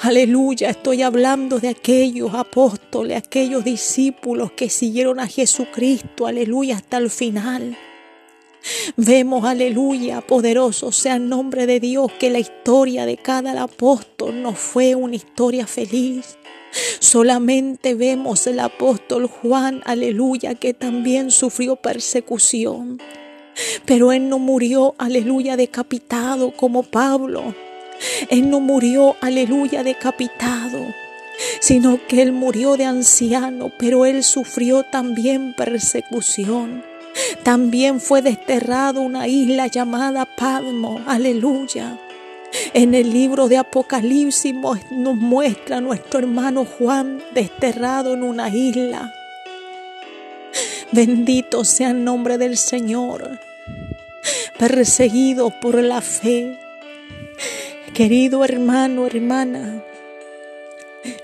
Aleluya, 0.00 0.68
estoy 0.68 1.00
hablando 1.00 1.58
de 1.58 1.68
aquellos 1.68 2.34
apóstoles, 2.34 3.16
aquellos 3.16 3.64
discípulos 3.64 4.52
que 4.52 4.68
siguieron 4.68 5.18
a 5.20 5.26
Jesucristo, 5.26 6.26
aleluya, 6.26 6.76
hasta 6.76 6.98
el 6.98 7.08
final. 7.08 7.78
Vemos, 8.96 9.46
aleluya, 9.46 10.20
poderoso 10.20 10.92
sea 10.92 11.16
el 11.16 11.28
nombre 11.28 11.66
de 11.66 11.80
Dios, 11.80 12.12
que 12.12 12.28
la 12.28 12.38
historia 12.38 13.06
de 13.06 13.16
cada 13.16 13.62
apóstol 13.62 14.42
no 14.42 14.52
fue 14.52 14.94
una 14.94 15.16
historia 15.16 15.66
feliz. 15.66 16.36
Solamente 16.98 17.94
vemos 17.94 18.46
el 18.46 18.60
apóstol 18.60 19.26
Juan, 19.26 19.80
aleluya, 19.86 20.56
que 20.56 20.74
también 20.74 21.30
sufrió 21.30 21.76
persecución. 21.76 23.00
Pero 23.86 24.12
él 24.12 24.28
no 24.28 24.38
murió, 24.38 24.94
aleluya, 24.98 25.56
decapitado 25.56 26.50
como 26.50 26.82
Pablo. 26.82 27.54
Él 28.30 28.50
no 28.50 28.60
murió, 28.60 29.16
aleluya, 29.20 29.82
decapitado, 29.82 30.94
sino 31.60 32.00
que 32.06 32.22
él 32.22 32.32
murió 32.32 32.76
de 32.76 32.84
anciano, 32.84 33.70
pero 33.78 34.06
él 34.06 34.22
sufrió 34.24 34.82
también 34.82 35.54
persecución. 35.54 36.84
También 37.42 38.00
fue 38.00 38.22
desterrado 38.22 39.00
una 39.00 39.26
isla 39.26 39.66
llamada 39.66 40.26
Padmo, 40.26 41.00
aleluya. 41.06 41.98
En 42.72 42.94
el 42.94 43.12
libro 43.12 43.48
de 43.48 43.58
Apocalipsis 43.58 44.54
nos 44.54 45.16
muestra 45.16 45.78
a 45.78 45.80
nuestro 45.80 46.20
hermano 46.20 46.64
Juan 46.64 47.22
desterrado 47.34 48.14
en 48.14 48.22
una 48.22 48.48
isla. 48.48 49.12
Bendito 50.92 51.64
sea 51.64 51.90
el 51.90 52.04
nombre 52.04 52.38
del 52.38 52.56
Señor, 52.56 53.40
perseguido 54.58 55.50
por 55.60 55.82
la 55.82 56.00
fe, 56.00 56.58
Querido 57.96 58.44
hermano, 58.44 59.06
hermana, 59.06 59.82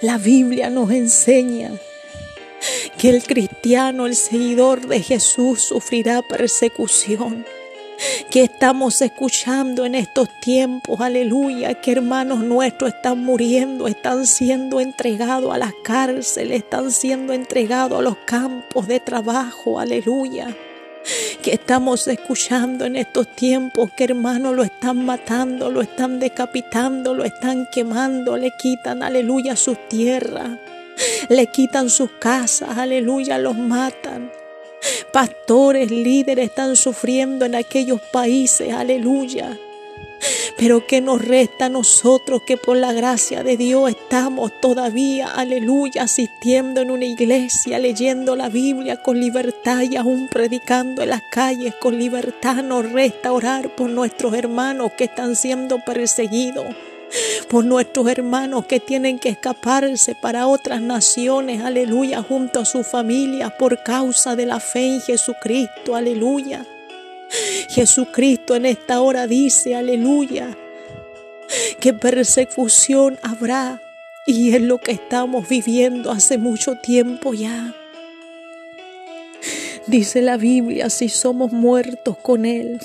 la 0.00 0.16
Biblia 0.16 0.70
nos 0.70 0.90
enseña 0.90 1.70
que 2.96 3.10
el 3.10 3.22
cristiano, 3.24 4.06
el 4.06 4.16
seguidor 4.16 4.86
de 4.86 5.02
Jesús, 5.02 5.60
sufrirá 5.60 6.22
persecución. 6.22 7.44
Que 8.30 8.44
estamos 8.44 9.02
escuchando 9.02 9.84
en 9.84 9.94
estos 9.94 10.30
tiempos, 10.40 11.02
aleluya, 11.02 11.74
que 11.74 11.92
hermanos 11.92 12.42
nuestros 12.42 12.94
están 12.94 13.22
muriendo, 13.22 13.86
están 13.86 14.26
siendo 14.26 14.80
entregados 14.80 15.52
a 15.52 15.58
las 15.58 15.74
cárceles, 15.84 16.62
están 16.62 16.90
siendo 16.90 17.34
entregados 17.34 17.98
a 17.98 18.02
los 18.02 18.16
campos 18.24 18.88
de 18.88 18.98
trabajo, 18.98 19.78
aleluya 19.78 20.56
que 21.42 21.52
estamos 21.52 22.06
escuchando 22.08 22.84
en 22.84 22.96
estos 22.96 23.34
tiempos 23.34 23.90
que 23.96 24.04
hermanos 24.04 24.54
lo 24.54 24.62
están 24.62 25.04
matando, 25.04 25.70
lo 25.70 25.80
están 25.80 26.20
decapitando, 26.20 27.14
lo 27.14 27.24
están 27.24 27.68
quemando, 27.72 28.36
le 28.36 28.52
quitan, 28.56 29.02
aleluya, 29.02 29.56
sus 29.56 29.88
tierras, 29.88 30.58
le 31.28 31.46
quitan 31.48 31.90
sus 31.90 32.10
casas, 32.12 32.78
aleluya, 32.78 33.38
los 33.38 33.56
matan. 33.56 34.30
Pastores, 35.12 35.90
líderes 35.90 36.46
están 36.46 36.76
sufriendo 36.76 37.44
en 37.44 37.54
aquellos 37.54 38.00
países, 38.12 38.72
aleluya. 38.72 39.56
Pero 40.56 40.86
que 40.86 41.00
nos 41.00 41.24
resta 41.24 41.66
a 41.66 41.68
nosotros 41.68 42.42
que 42.42 42.56
por 42.56 42.76
la 42.76 42.92
gracia 42.92 43.42
de 43.42 43.56
Dios 43.56 43.90
estamos 43.90 44.60
todavía, 44.60 45.28
aleluya, 45.28 46.02
asistiendo 46.02 46.80
en 46.80 46.90
una 46.90 47.06
iglesia, 47.06 47.78
leyendo 47.78 48.36
la 48.36 48.48
Biblia 48.48 49.02
con 49.02 49.18
libertad 49.18 49.82
y 49.82 49.96
aún 49.96 50.28
predicando 50.28 51.02
en 51.02 51.10
las 51.10 51.22
calles 51.30 51.74
con 51.74 51.98
libertad. 51.98 52.62
Nos 52.62 52.90
resta 52.92 53.32
orar 53.32 53.74
por 53.74 53.90
nuestros 53.90 54.34
hermanos 54.34 54.92
que 54.96 55.04
están 55.04 55.36
siendo 55.36 55.78
perseguidos 55.80 56.66
por 57.48 57.64
nuestros 57.64 58.06
hermanos 58.08 58.66
que 58.66 58.80
tienen 58.80 59.18
que 59.18 59.30
escaparse 59.30 60.14
para 60.14 60.46
otras 60.46 60.80
naciones, 60.80 61.62
aleluya, 61.62 62.22
junto 62.22 62.60
a 62.60 62.64
su 62.64 62.82
familia 62.82 63.50
por 63.50 63.82
causa 63.82 64.36
de 64.36 64.46
la 64.46 64.60
fe 64.60 64.94
en 64.94 65.00
Jesucristo, 65.00 65.94
aleluya. 65.94 66.64
Jesucristo 67.68 68.54
en 68.54 68.66
esta 68.66 69.00
hora 69.00 69.26
dice, 69.26 69.74
aleluya, 69.74 70.56
que 71.80 71.92
persecución 71.92 73.18
habrá 73.22 73.80
y 74.26 74.54
es 74.54 74.62
lo 74.62 74.78
que 74.78 74.92
estamos 74.92 75.48
viviendo 75.48 76.10
hace 76.10 76.38
mucho 76.38 76.76
tiempo 76.76 77.34
ya. 77.34 77.74
Dice 79.86 80.22
la 80.22 80.36
Biblia, 80.36 80.90
si 80.90 81.08
somos 81.08 81.52
muertos 81.52 82.16
con 82.18 82.44
Él, 82.44 82.80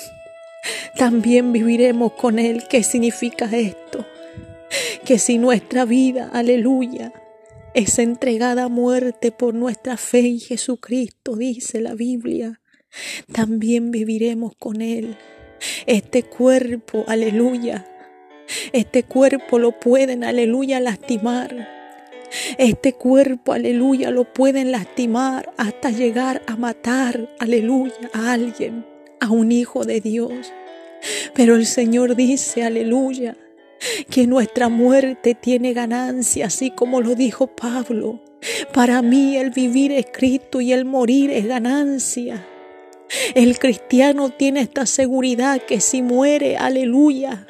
también 0.96 1.52
viviremos 1.52 2.12
con 2.12 2.38
Él. 2.38 2.64
¿Qué 2.68 2.82
significa 2.82 3.48
esto? 3.52 4.04
Que 5.04 5.18
si 5.18 5.38
nuestra 5.38 5.84
vida, 5.84 6.28
aleluya, 6.32 7.12
es 7.74 7.98
entregada 8.00 8.64
a 8.64 8.68
muerte 8.68 9.30
por 9.30 9.54
nuestra 9.54 9.96
fe 9.96 10.20
en 10.20 10.40
Jesucristo, 10.40 11.36
dice 11.36 11.80
la 11.80 11.94
Biblia, 11.94 12.60
también 13.32 13.90
viviremos 13.90 14.54
con 14.56 14.80
Él. 14.80 15.16
Este 15.86 16.22
cuerpo, 16.22 17.04
aleluya, 17.08 17.84
este 18.72 19.02
cuerpo 19.02 19.58
lo 19.58 19.72
pueden, 19.72 20.24
aleluya, 20.24 20.80
lastimar. 20.80 21.68
Este 22.58 22.92
cuerpo, 22.92 23.52
aleluya, 23.52 24.10
lo 24.10 24.24
pueden 24.32 24.70
lastimar 24.70 25.52
hasta 25.56 25.90
llegar 25.90 26.42
a 26.46 26.56
matar, 26.56 27.28
aleluya, 27.38 27.94
a 28.12 28.32
alguien, 28.32 28.84
a 29.20 29.30
un 29.30 29.50
hijo 29.52 29.84
de 29.84 30.00
Dios. 30.00 30.52
Pero 31.34 31.56
el 31.56 31.66
Señor 31.66 32.16
dice, 32.16 32.64
aleluya, 32.64 33.36
que 34.10 34.26
nuestra 34.26 34.68
muerte 34.68 35.34
tiene 35.34 35.72
ganancia, 35.72 36.46
así 36.46 36.70
como 36.70 37.00
lo 37.00 37.14
dijo 37.14 37.46
Pablo. 37.46 38.20
Para 38.72 39.02
mí 39.02 39.36
el 39.36 39.50
vivir 39.50 39.92
es 39.92 40.06
Cristo 40.12 40.60
y 40.60 40.72
el 40.72 40.84
morir 40.84 41.30
es 41.30 41.46
ganancia. 41.46 42.46
El 43.34 43.58
cristiano 43.58 44.30
tiene 44.30 44.60
esta 44.60 44.86
seguridad 44.86 45.62
que 45.62 45.80
si 45.80 46.02
muere, 46.02 46.56
aleluya, 46.56 47.46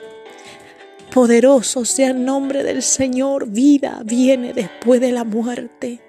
poderoso 1.12 1.84
sea 1.84 2.10
el 2.10 2.24
nombre 2.24 2.62
del 2.62 2.82
Señor, 2.82 3.48
vida 3.48 4.02
viene 4.04 4.52
después 4.52 5.00
de 5.00 5.12
la 5.12 5.24
muerte. 5.24 6.00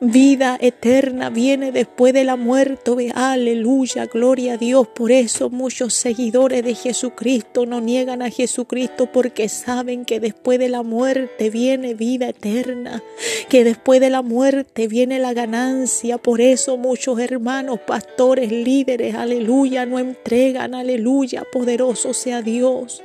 Vida 0.00 0.58
eterna 0.60 1.30
viene 1.30 1.72
después 1.72 2.12
de 2.12 2.24
la 2.24 2.36
muerte. 2.36 3.12
Aleluya, 3.14 4.06
gloria 4.06 4.54
a 4.54 4.56
Dios. 4.56 4.86
Por 4.88 5.10
eso 5.10 5.50
muchos 5.50 5.94
seguidores 5.94 6.62
de 6.62 6.74
Jesucristo 6.74 7.66
no 7.66 7.80
niegan 7.80 8.22
a 8.22 8.30
Jesucristo 8.30 9.10
porque 9.12 9.48
saben 9.48 10.04
que 10.04 10.20
después 10.20 10.58
de 10.58 10.68
la 10.68 10.82
muerte 10.82 11.50
viene 11.50 11.94
vida 11.94 12.28
eterna, 12.28 13.02
que 13.48 13.64
después 13.64 14.00
de 14.00 14.10
la 14.10 14.22
muerte 14.22 14.88
viene 14.88 15.18
la 15.18 15.32
ganancia. 15.32 16.18
Por 16.18 16.40
eso 16.40 16.76
muchos 16.76 17.18
hermanos, 17.18 17.80
pastores, 17.80 18.50
líderes, 18.52 19.14
aleluya, 19.14 19.86
no 19.86 19.98
entregan, 19.98 20.74
aleluya, 20.74 21.44
poderoso 21.50 22.14
sea 22.14 22.42
Dios. 22.42 23.02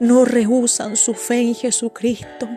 No 0.00 0.24
rehusan 0.24 0.96
su 0.96 1.14
fe 1.14 1.40
en 1.40 1.54
Jesucristo. 1.54 2.48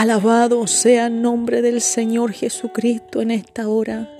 Alabado 0.00 0.66
sea 0.66 1.08
el 1.08 1.20
nombre 1.20 1.60
del 1.60 1.82
Señor 1.82 2.32
Jesucristo 2.32 3.20
en 3.20 3.30
esta 3.30 3.68
hora. 3.68 4.10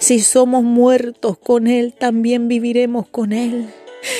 Si 0.00 0.18
somos 0.18 0.64
muertos 0.64 1.38
con 1.38 1.68
Él, 1.68 1.94
también 1.96 2.48
viviremos 2.48 3.06
con 3.08 3.32
Él. 3.32 3.72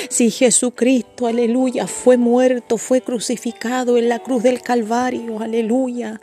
Si 0.09 0.31
Jesucristo, 0.31 1.27
aleluya, 1.27 1.89
fue 1.89 2.19
muerto, 2.19 2.79
fue 2.79 3.01
crucificado 3.01 3.97
en 3.99 4.09
la 4.09 4.21
cruz 4.21 4.45
del 4.45 4.63
Calvario, 4.63 5.41
aleluya. 5.41 6.21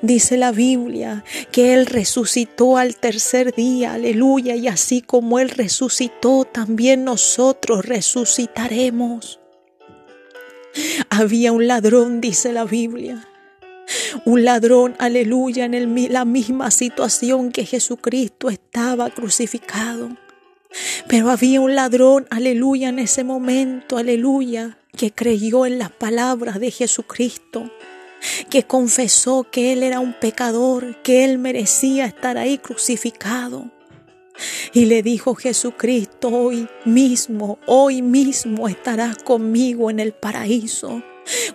Dice 0.00 0.38
la 0.38 0.52
Biblia 0.52 1.22
que 1.52 1.74
Él 1.74 1.84
resucitó 1.84 2.78
al 2.78 2.96
tercer 2.96 3.54
día, 3.54 3.92
aleluya, 3.92 4.56
y 4.56 4.68
así 4.68 5.02
como 5.02 5.38
Él 5.38 5.50
resucitó, 5.50 6.46
también 6.46 7.04
nosotros 7.04 7.84
resucitaremos. 7.84 9.38
Había 11.10 11.52
un 11.52 11.66
ladrón, 11.66 12.22
dice 12.22 12.54
la 12.54 12.64
Biblia, 12.64 13.27
un 14.24 14.44
ladrón, 14.44 14.94
aleluya, 14.98 15.64
en 15.64 16.12
la 16.12 16.24
misma 16.24 16.70
situación 16.70 17.50
que 17.50 17.64
Jesucristo 17.64 18.50
estaba 18.50 19.10
crucificado. 19.10 20.10
Pero 21.06 21.30
había 21.30 21.60
un 21.60 21.74
ladrón, 21.74 22.26
aleluya, 22.30 22.90
en 22.90 22.98
ese 22.98 23.24
momento, 23.24 23.96
aleluya, 23.96 24.78
que 24.96 25.12
creyó 25.12 25.64
en 25.64 25.78
las 25.78 25.90
palabras 25.90 26.60
de 26.60 26.70
Jesucristo, 26.70 27.70
que 28.50 28.64
confesó 28.64 29.44
que 29.44 29.72
él 29.72 29.82
era 29.82 30.00
un 30.00 30.12
pecador, 30.12 31.00
que 31.02 31.24
él 31.24 31.38
merecía 31.38 32.04
estar 32.04 32.36
ahí 32.36 32.58
crucificado. 32.58 33.70
Y 34.72 34.84
le 34.84 35.02
dijo 35.02 35.34
Jesucristo, 35.34 36.28
hoy 36.28 36.68
mismo, 36.84 37.58
hoy 37.66 38.02
mismo 38.02 38.68
estarás 38.68 39.16
conmigo 39.18 39.90
en 39.90 40.00
el 40.00 40.12
paraíso. 40.12 41.02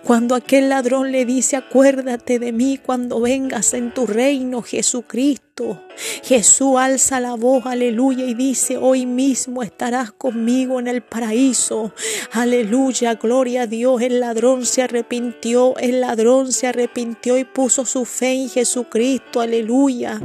Cuando 0.02 0.34
aquel 0.34 0.68
ladrón 0.68 1.12
le 1.12 1.24
dice, 1.24 1.56
acuérdate 1.56 2.38
de 2.38 2.52
mí 2.52 2.78
cuando 2.78 3.20
vengas 3.20 3.74
en 3.74 3.92
tu 3.92 4.06
reino, 4.06 4.62
Jesucristo. 4.62 5.82
Jesús 6.22 6.76
alza 6.78 7.20
la 7.20 7.34
voz, 7.34 7.66
aleluya, 7.66 8.24
y 8.24 8.34
dice, 8.34 8.76
hoy 8.76 9.06
mismo 9.06 9.62
estarás 9.62 10.12
conmigo 10.12 10.80
en 10.80 10.88
el 10.88 11.02
paraíso. 11.02 11.92
Aleluya, 12.32 13.14
gloria 13.14 13.62
a 13.62 13.66
Dios. 13.66 14.02
El 14.02 14.20
ladrón 14.20 14.66
se 14.66 14.82
arrepintió, 14.82 15.76
el 15.78 16.00
ladrón 16.00 16.52
se 16.52 16.66
arrepintió 16.66 17.38
y 17.38 17.44
puso 17.44 17.84
su 17.84 18.04
fe 18.04 18.32
en 18.32 18.48
Jesucristo, 18.48 19.40
aleluya. 19.40 20.20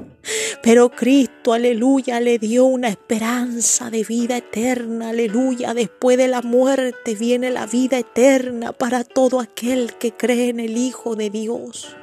Pero 0.61 0.89
Cristo, 0.89 1.53
aleluya, 1.53 2.19
le 2.19 2.37
dio 2.39 2.65
una 2.65 2.89
esperanza 2.89 3.89
de 3.89 4.03
vida 4.03 4.37
eterna, 4.37 5.09
aleluya. 5.09 5.73
Después 5.73 6.17
de 6.17 6.27
la 6.27 6.41
muerte 6.41 7.15
viene 7.15 7.49
la 7.51 7.65
vida 7.65 7.99
eterna 7.99 8.73
para 8.73 9.03
todo 9.03 9.39
aquel 9.39 9.93
que 9.95 10.11
cree 10.11 10.49
en 10.49 10.59
el 10.59 10.77
Hijo 10.77 11.15
de 11.15 11.29
Dios. 11.29 11.95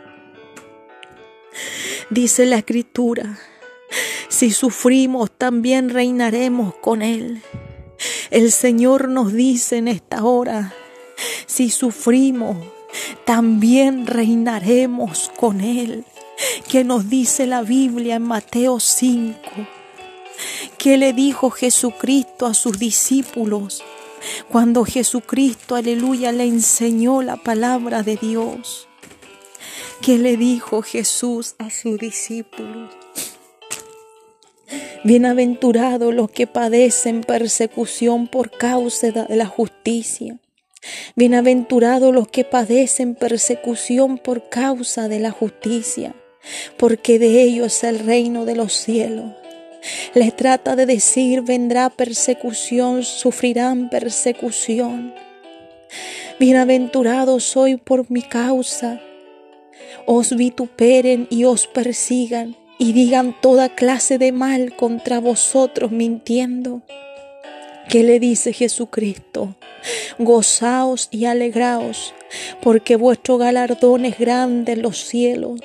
Dice 2.11 2.47
la 2.47 2.59
escritura, 2.59 3.39
si 4.29 4.51
sufrimos 4.51 5.31
también 5.31 5.91
reinaremos 5.91 6.75
con 6.75 7.03
Él. 7.03 7.43
El 8.31 8.53
Señor 8.53 9.09
nos 9.09 9.33
dice 9.33 9.79
en 9.79 9.89
esta 9.89 10.25
hora, 10.25 10.75
si 11.47 11.71
sufrimos 11.71 12.57
también 13.25 14.07
reinaremos 14.07 15.31
con 15.37 15.61
Él 15.61 16.05
que 16.69 16.85
nos 16.85 17.09
dice 17.09 17.47
la 17.47 17.63
Biblia 17.63 18.17
en 18.17 18.23
Mateo 18.23 18.79
5, 18.79 19.39
que 20.77 20.99
le 20.99 21.13
dijo 21.13 21.51
Jesucristo 21.51 22.47
a 22.47 22.53
sus 22.53 22.79
discípulos 22.79 23.83
cuando 24.49 24.85
Jesucristo, 24.85 25.75
aleluya, 25.75 26.33
le 26.33 26.45
enseñó 26.45 27.23
la 27.23 27.37
palabra 27.37 28.03
de 28.03 28.17
Dios. 28.17 28.89
Que 30.03 30.19
le 30.19 30.37
dijo 30.37 30.83
Jesús 30.83 31.55
a 31.59 31.71
sus 31.71 31.99
discípulos. 31.99 32.95
Bienaventurados 35.07 36.13
los 36.13 36.33
que 36.33 36.49
padecen 36.49 37.21
persecución 37.21 38.27
por 38.27 38.51
causa 38.51 39.13
de 39.13 39.37
la 39.37 39.47
justicia. 39.47 40.41
Bienaventurados 41.15 42.13
los 42.13 42.27
que 42.27 42.43
padecen 42.43 43.15
persecución 43.15 44.19
por 44.19 44.49
causa 44.49 45.07
de 45.07 45.21
la 45.21 45.31
justicia 45.31 46.13
porque 46.77 47.21
de 47.21 47.41
ellos 47.41 47.67
es 47.67 47.85
el 47.85 48.01
reino 48.01 48.45
de 48.45 48.57
los 48.57 48.73
cielos. 48.73 49.31
Les 50.15 50.35
trata 50.35 50.75
de 50.75 50.87
decir, 50.87 51.43
vendrá 51.43 51.89
persecución, 51.89 53.05
sufrirán 53.05 53.89
persecución. 53.91 55.15
Bienaventurados 56.41 57.45
soy 57.45 57.77
por 57.77 58.11
mi 58.11 58.23
causa. 58.23 59.01
Os 60.05 60.35
vituperen 60.35 61.29
y 61.31 61.45
os 61.45 61.69
persigan 61.69 62.57
y 62.79 62.93
digan 62.93 63.35
toda 63.41 63.69
clase 63.69 64.19
de 64.19 64.33
mal 64.33 64.75
contra 64.77 65.21
vosotros 65.21 65.91
mintiendo. 65.91 66.83
¿Qué 67.89 68.03
le 68.03 68.19
dice 68.19 68.53
Jesucristo? 68.53 69.57
Gozaos 70.19 71.09
y 71.11 71.27
alegraos, 71.27 72.15
porque 72.63 72.97
vuestro 72.97 73.39
galardón 73.39 74.05
es 74.05 74.19
grande 74.19 74.73
en 74.73 74.83
los 74.83 74.99
cielos 74.99 75.61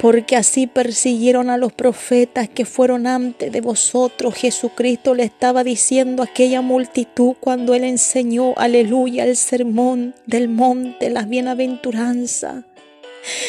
porque 0.00 0.36
así 0.36 0.66
persiguieron 0.66 1.50
a 1.50 1.56
los 1.56 1.72
profetas 1.72 2.48
que 2.48 2.64
fueron 2.64 3.06
antes 3.06 3.50
de 3.52 3.60
vosotros. 3.60 4.34
Jesucristo 4.34 5.14
le 5.14 5.24
estaba 5.24 5.64
diciendo 5.64 6.22
a 6.22 6.26
aquella 6.26 6.60
multitud 6.60 7.34
cuando 7.40 7.74
él 7.74 7.84
enseñó, 7.84 8.54
aleluya, 8.56 9.24
el 9.24 9.36
sermón 9.36 10.14
del 10.26 10.48
monte, 10.48 11.10
las 11.10 11.28
bienaventuranzas. 11.28 12.64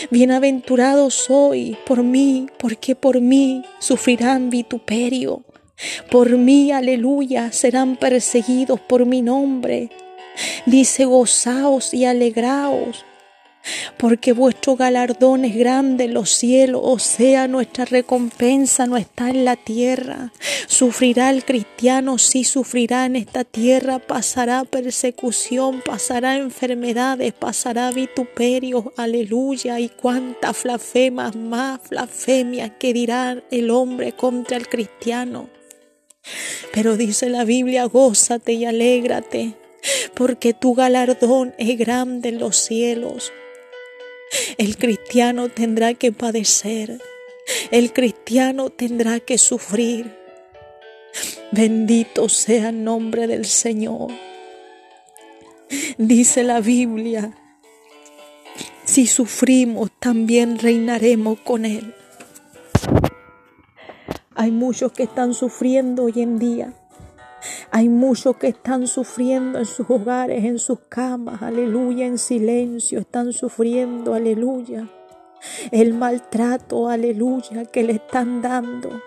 Bienaventurado 0.10 1.10
soy 1.10 1.78
por 1.86 2.04
mí, 2.04 2.48
porque 2.58 2.96
por 2.96 3.22
mí 3.22 3.64
sufrirán 3.80 4.50
vituperio. 4.50 5.44
Por 6.10 6.38
mí, 6.38 6.72
aleluya, 6.72 7.52
serán 7.52 7.98
perseguidos 7.98 8.80
por 8.80 9.06
mi 9.06 9.22
nombre. 9.22 9.90
Dice, 10.66 11.06
gozaos 11.06 11.94
y 11.94 12.06
alegraos, 12.06 13.06
porque 13.98 14.34
vuestro 14.34 14.76
galardón 14.76 15.46
es 15.46 15.56
grande 15.56 16.06
en 16.06 16.14
los 16.14 16.30
cielos, 16.30 16.82
o 16.84 17.00
sea, 17.00 17.48
nuestra 17.48 17.86
recompensa 17.86 18.86
no 18.86 18.98
está 18.98 19.30
en 19.30 19.46
la 19.46 19.56
tierra. 19.56 20.32
Sufrirá 20.68 21.30
el 21.30 21.46
cristiano, 21.46 22.18
sí 22.18 22.44
sufrirá 22.44 23.06
en 23.06 23.16
esta 23.16 23.44
tierra, 23.44 24.00
pasará 24.00 24.64
persecución, 24.64 25.82
pasará 25.86 26.38
enfermedades, 26.38 27.34
pasará 27.34 27.92
vituperio, 27.92 28.94
aleluya, 28.98 29.80
y 29.80 29.90
cuántas 29.90 30.64
blasfemas 30.64 31.36
más, 31.36 31.80
blasfemias 31.90 32.72
que 32.80 32.94
dirá 32.94 33.42
el 33.52 33.72
hombre 33.72 34.14
contra 34.14 34.58
el 34.58 34.68
cristiano. 34.68 35.50
Pero 36.74 36.98
dice 36.98 37.30
la 37.30 37.46
Biblia, 37.46 37.86
gózate 37.86 38.54
y 38.54 38.66
alégrate, 38.66 39.54
porque 40.16 40.54
tu 40.54 40.74
galardón 40.74 41.54
es 41.58 41.78
grande 41.78 42.30
en 42.30 42.40
los 42.40 42.58
cielos. 42.58 43.32
El 44.58 44.78
cristiano 44.78 45.50
tendrá 45.50 45.94
que 45.94 46.12
padecer. 46.12 47.00
El 47.72 47.94
cristiano 47.94 48.70
tendrá 48.70 49.20
que 49.20 49.38
sufrir. 49.38 50.16
Bendito 51.52 52.28
sea 52.30 52.70
el 52.70 52.84
nombre 52.84 53.28
del 53.28 53.46
Señor. 53.46 54.12
Dice 55.98 56.44
la 56.44 56.60
Biblia, 56.60 57.36
si 58.84 59.08
sufrimos, 59.08 59.92
también 60.00 60.60
reinaremos 60.60 61.40
con 61.40 61.66
Él. 61.66 61.94
Hay 64.36 64.52
muchos 64.52 64.92
que 64.92 65.04
están 65.04 65.34
sufriendo 65.34 66.04
hoy 66.04 66.22
en 66.22 66.40
día 66.40 66.74
hay 67.72 67.90
muchos 67.90 68.38
que 68.38 68.48
están 68.48 68.88
sufriendo 68.88 69.60
en 69.60 69.66
sus 69.66 69.90
hogares, 69.90 70.44
en 70.44 70.60
sus 70.60 70.80
camas, 70.90 71.42
aleluya, 71.42 72.06
en 72.06 72.18
silencio, 72.18 73.00
están 73.00 73.34
sufriendo, 73.34 74.14
aleluya. 74.14 74.90
El 75.72 75.94
maltrato, 75.94 76.90
aleluya, 76.90 77.66
que 77.66 77.84
le 77.84 77.94
están 77.94 78.42
dando. 78.42 79.02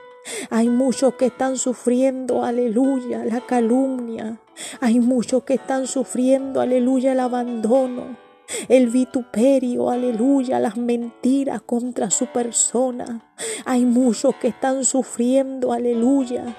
Hay 0.50 0.68
muchos 0.68 1.14
que 1.14 1.26
están 1.26 1.56
sufriendo, 1.56 2.44
aleluya, 2.44 3.24
la 3.24 3.40
calumnia. 3.40 4.38
Hay 4.80 5.00
muchos 5.00 5.44
que 5.44 5.54
están 5.54 5.86
sufriendo, 5.86 6.60
aleluya, 6.60 7.12
el 7.12 7.20
abandono, 7.20 8.16
el 8.68 8.88
vituperio, 8.88 9.90
aleluya, 9.90 10.60
las 10.60 10.76
mentiras 10.76 11.62
contra 11.62 12.10
su 12.10 12.26
persona. 12.26 13.22
Hay 13.64 13.84
muchos 13.84 14.34
que 14.36 14.48
están 14.48 14.84
sufriendo, 14.84 15.72
aleluya, 15.72 16.56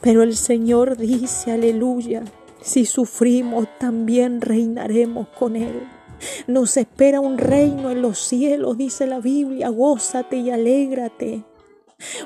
pero 0.00 0.22
el 0.22 0.36
Señor 0.36 0.96
dice, 0.96 1.52
aleluya, 1.52 2.22
si 2.60 2.84
sufrimos 2.84 3.68
también 3.78 4.40
reinaremos 4.40 5.28
con 5.28 5.56
Él. 5.56 5.88
Nos 6.46 6.76
espera 6.76 7.20
un 7.20 7.38
reino 7.38 7.90
en 7.90 8.02
los 8.02 8.18
cielos, 8.18 8.78
dice 8.78 9.06
la 9.06 9.20
Biblia, 9.20 9.68
gózate 9.68 10.38
y 10.38 10.50
alégrate. 10.50 11.44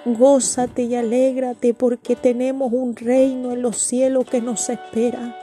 Gózate 0.05 0.83
y 0.83 0.94
alégrate 0.94 1.74
porque 1.74 2.16
tenemos 2.16 2.72
un 2.72 2.96
reino 2.96 3.53
en 3.53 3.62
los 3.62 3.79
cielos 3.79 4.24
que 4.24 4.40
nos 4.40 4.68
espera. 4.68 5.37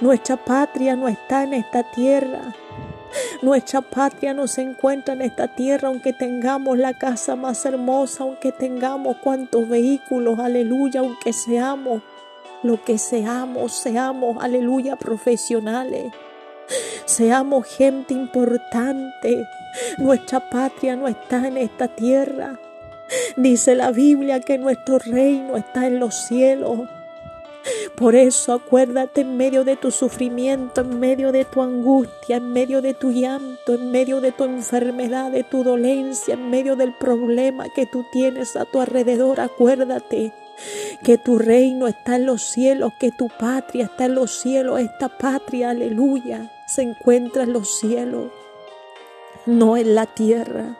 Nuestra 0.00 0.42
patria 0.44 0.96
no 0.96 1.08
está 1.08 1.44
en 1.44 1.54
esta 1.54 1.90
tierra, 1.90 2.54
nuestra 3.42 3.80
patria 3.80 4.34
no 4.34 4.46
se 4.46 4.62
encuentra 4.62 5.14
en 5.14 5.22
esta 5.22 5.48
tierra, 5.48 5.88
aunque 5.88 6.12
tengamos 6.12 6.78
la 6.78 6.94
casa 6.94 7.36
más 7.36 7.64
hermosa, 7.64 8.24
aunque 8.24 8.52
tengamos 8.52 9.16
cuantos 9.18 9.68
vehículos, 9.68 10.38
aleluya, 10.38 11.00
aunque 11.00 11.32
seamos 11.32 12.02
lo 12.62 12.82
que 12.82 12.98
seamos, 12.98 13.72
seamos, 13.72 14.42
aleluya, 14.42 14.96
profesionales. 14.96 16.12
Seamos 17.04 17.66
gente 17.66 18.14
importante. 18.14 19.46
Nuestra 19.98 20.48
patria 20.48 20.96
no 20.96 21.06
está 21.08 21.46
en 21.46 21.58
esta 21.58 21.88
tierra. 21.88 22.58
Dice 23.36 23.74
la 23.74 23.90
Biblia 23.90 24.40
que 24.40 24.56
nuestro 24.56 24.98
reino 24.98 25.56
está 25.56 25.86
en 25.86 26.00
los 26.00 26.14
cielos. 26.14 26.88
Por 27.96 28.14
eso 28.14 28.52
acuérdate 28.52 29.22
en 29.22 29.36
medio 29.36 29.64
de 29.64 29.76
tu 29.76 29.90
sufrimiento, 29.90 30.82
en 30.82 31.00
medio 31.00 31.32
de 31.32 31.44
tu 31.44 31.62
angustia, 31.62 32.36
en 32.36 32.52
medio 32.52 32.82
de 32.82 32.94
tu 32.94 33.10
llanto, 33.10 33.74
en 33.74 33.90
medio 33.90 34.20
de 34.20 34.32
tu 34.32 34.44
enfermedad, 34.44 35.30
de 35.30 35.44
tu 35.44 35.64
dolencia, 35.64 36.34
en 36.34 36.50
medio 36.50 36.76
del 36.76 36.94
problema 36.94 37.68
que 37.74 37.86
tú 37.86 38.04
tienes 38.12 38.56
a 38.56 38.64
tu 38.64 38.80
alrededor. 38.80 39.40
Acuérdate 39.40 40.32
que 41.02 41.18
tu 41.18 41.38
reino 41.38 41.86
está 41.86 42.16
en 42.16 42.26
los 42.26 42.42
cielos, 42.42 42.92
que 42.98 43.10
tu 43.10 43.28
patria 43.28 43.84
está 43.86 44.06
en 44.06 44.14
los 44.14 44.30
cielos. 44.32 44.80
Esta 44.80 45.08
patria, 45.08 45.70
aleluya, 45.70 46.50
se 46.66 46.82
encuentra 46.82 47.44
en 47.44 47.52
los 47.52 47.78
cielos, 47.78 48.30
no 49.46 49.76
en 49.76 49.94
la 49.94 50.06
tierra. 50.06 50.76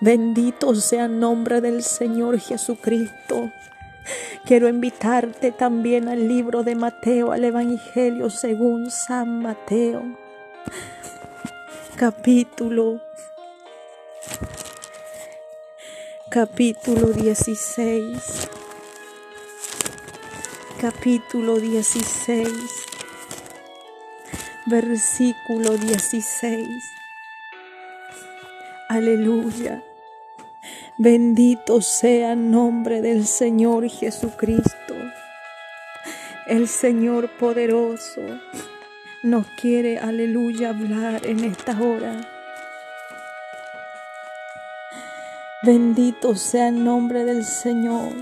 Bendito 0.00 0.74
sea 0.74 1.06
el 1.06 1.18
nombre 1.18 1.60
del 1.60 1.82
Señor 1.82 2.38
Jesucristo. 2.38 3.50
Quiero 4.44 4.68
invitarte 4.68 5.52
también 5.52 6.08
al 6.08 6.28
libro 6.28 6.62
de 6.62 6.74
Mateo, 6.74 7.32
al 7.32 7.44
Evangelio 7.44 8.28
según 8.28 8.90
San 8.90 9.40
Mateo, 9.40 10.02
capítulo, 11.96 13.00
capítulo 16.28 17.06
16, 17.08 18.48
capítulo 20.78 21.56
16, 21.56 22.48
versículo 24.66 25.78
16. 25.78 26.68
Aleluya. 28.90 29.82
Bendito 30.96 31.80
sea 31.80 32.34
el 32.34 32.52
nombre 32.52 33.00
del 33.00 33.26
Señor 33.26 33.88
Jesucristo. 33.88 34.94
El 36.46 36.68
Señor 36.68 37.36
poderoso 37.36 38.20
nos 39.24 39.44
quiere, 39.60 39.98
aleluya, 39.98 40.68
hablar 40.68 41.26
en 41.26 41.42
esta 41.42 41.76
hora. 41.82 42.20
Bendito 45.64 46.36
sea 46.36 46.68
el 46.68 46.84
nombre 46.84 47.24
del 47.24 47.44
Señor. 47.44 48.12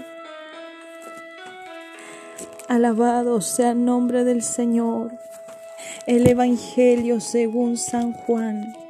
Alabado 2.68 3.42
sea 3.42 3.72
el 3.72 3.84
nombre 3.84 4.24
del 4.24 4.42
Señor. 4.42 5.12
El 6.06 6.26
Evangelio 6.26 7.20
según 7.20 7.76
San 7.76 8.14
Juan 8.14 8.81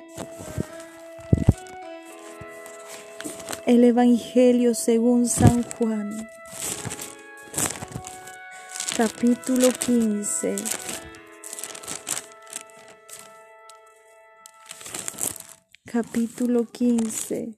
El 3.73 3.85
Evangelio 3.85 4.75
según 4.75 5.27
San 5.27 5.63
Juan, 5.63 6.29
capítulo 8.95 9.69
15. 9.73 10.57
Capítulo 15.87 16.67
15, 16.67 17.55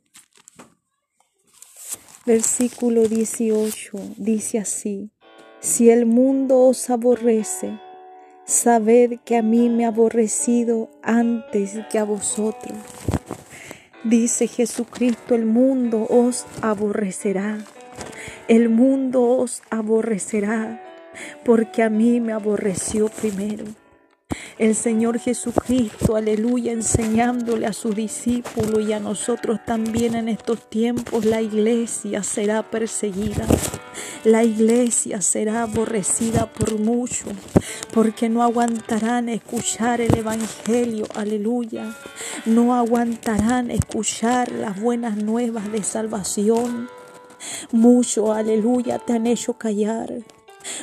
versículo 2.24 3.09
18, 3.09 3.98
dice 4.16 4.61
así, 4.61 5.11
si 5.59 5.90
el 5.90 6.07
mundo 6.07 6.61
os 6.61 6.90
aborrece, 6.90 7.81
sabed 8.46 9.18
que 9.24 9.37
a 9.37 9.42
mí 9.42 9.68
me 9.68 9.85
ha 9.85 9.88
aborrecido 9.88 10.90
antes 11.03 11.72
que 11.90 11.98
a 11.98 12.05
vosotros. 12.05 12.79
Dice 14.04 14.48
Jesucristo, 14.48 15.34
el 15.34 15.46
mundo 15.46 16.06
os 16.10 16.44
aborrecerá. 16.60 17.56
El 18.48 18.68
mundo 18.68 19.22
os 19.22 19.62
aborrecerá 19.70 20.82
porque 21.42 21.82
a 21.82 21.88
mí 21.88 22.20
me 22.20 22.34
aborreció 22.34 23.08
primero. 23.08 23.64
El 24.58 24.74
Señor 24.74 25.18
Jesucristo, 25.18 26.16
aleluya, 26.16 26.72
enseñándole 26.72 27.64
a 27.64 27.72
sus 27.72 27.96
discípulos 27.96 28.86
y 28.86 28.92
a 28.92 29.00
nosotros 29.00 29.60
también 29.64 30.14
en 30.14 30.28
estos 30.28 30.68
tiempos, 30.68 31.24
la 31.24 31.40
iglesia 31.40 32.22
será 32.22 32.62
perseguida. 32.62 33.46
La 34.24 34.42
iglesia 34.42 35.20
será 35.20 35.64
aborrecida 35.64 36.46
por 36.46 36.80
muchos, 36.80 37.34
porque 37.92 38.30
no 38.30 38.42
aguantarán 38.42 39.28
escuchar 39.28 40.00
el 40.00 40.16
Evangelio, 40.16 41.04
aleluya. 41.14 41.94
No 42.46 42.74
aguantarán 42.74 43.70
escuchar 43.70 44.50
las 44.50 44.80
buenas 44.80 45.18
nuevas 45.18 45.70
de 45.70 45.82
salvación. 45.82 46.88
Mucho, 47.70 48.32
aleluya, 48.32 48.98
te 48.98 49.12
han 49.12 49.26
hecho 49.26 49.58
callar. 49.58 50.10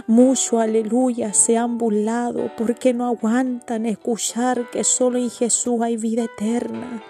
Mucho, 0.05 0.59
aleluya, 0.59 1.33
se 1.33 1.57
han 1.57 1.79
burlado 1.79 2.51
porque 2.55 2.93
no 2.93 3.07
aguantan 3.07 3.87
escuchar 3.87 4.69
que 4.69 4.83
solo 4.83 5.17
en 5.17 5.31
Jesús 5.31 5.81
hay 5.81 5.97
vida 5.97 6.25
eterna. 6.25 7.01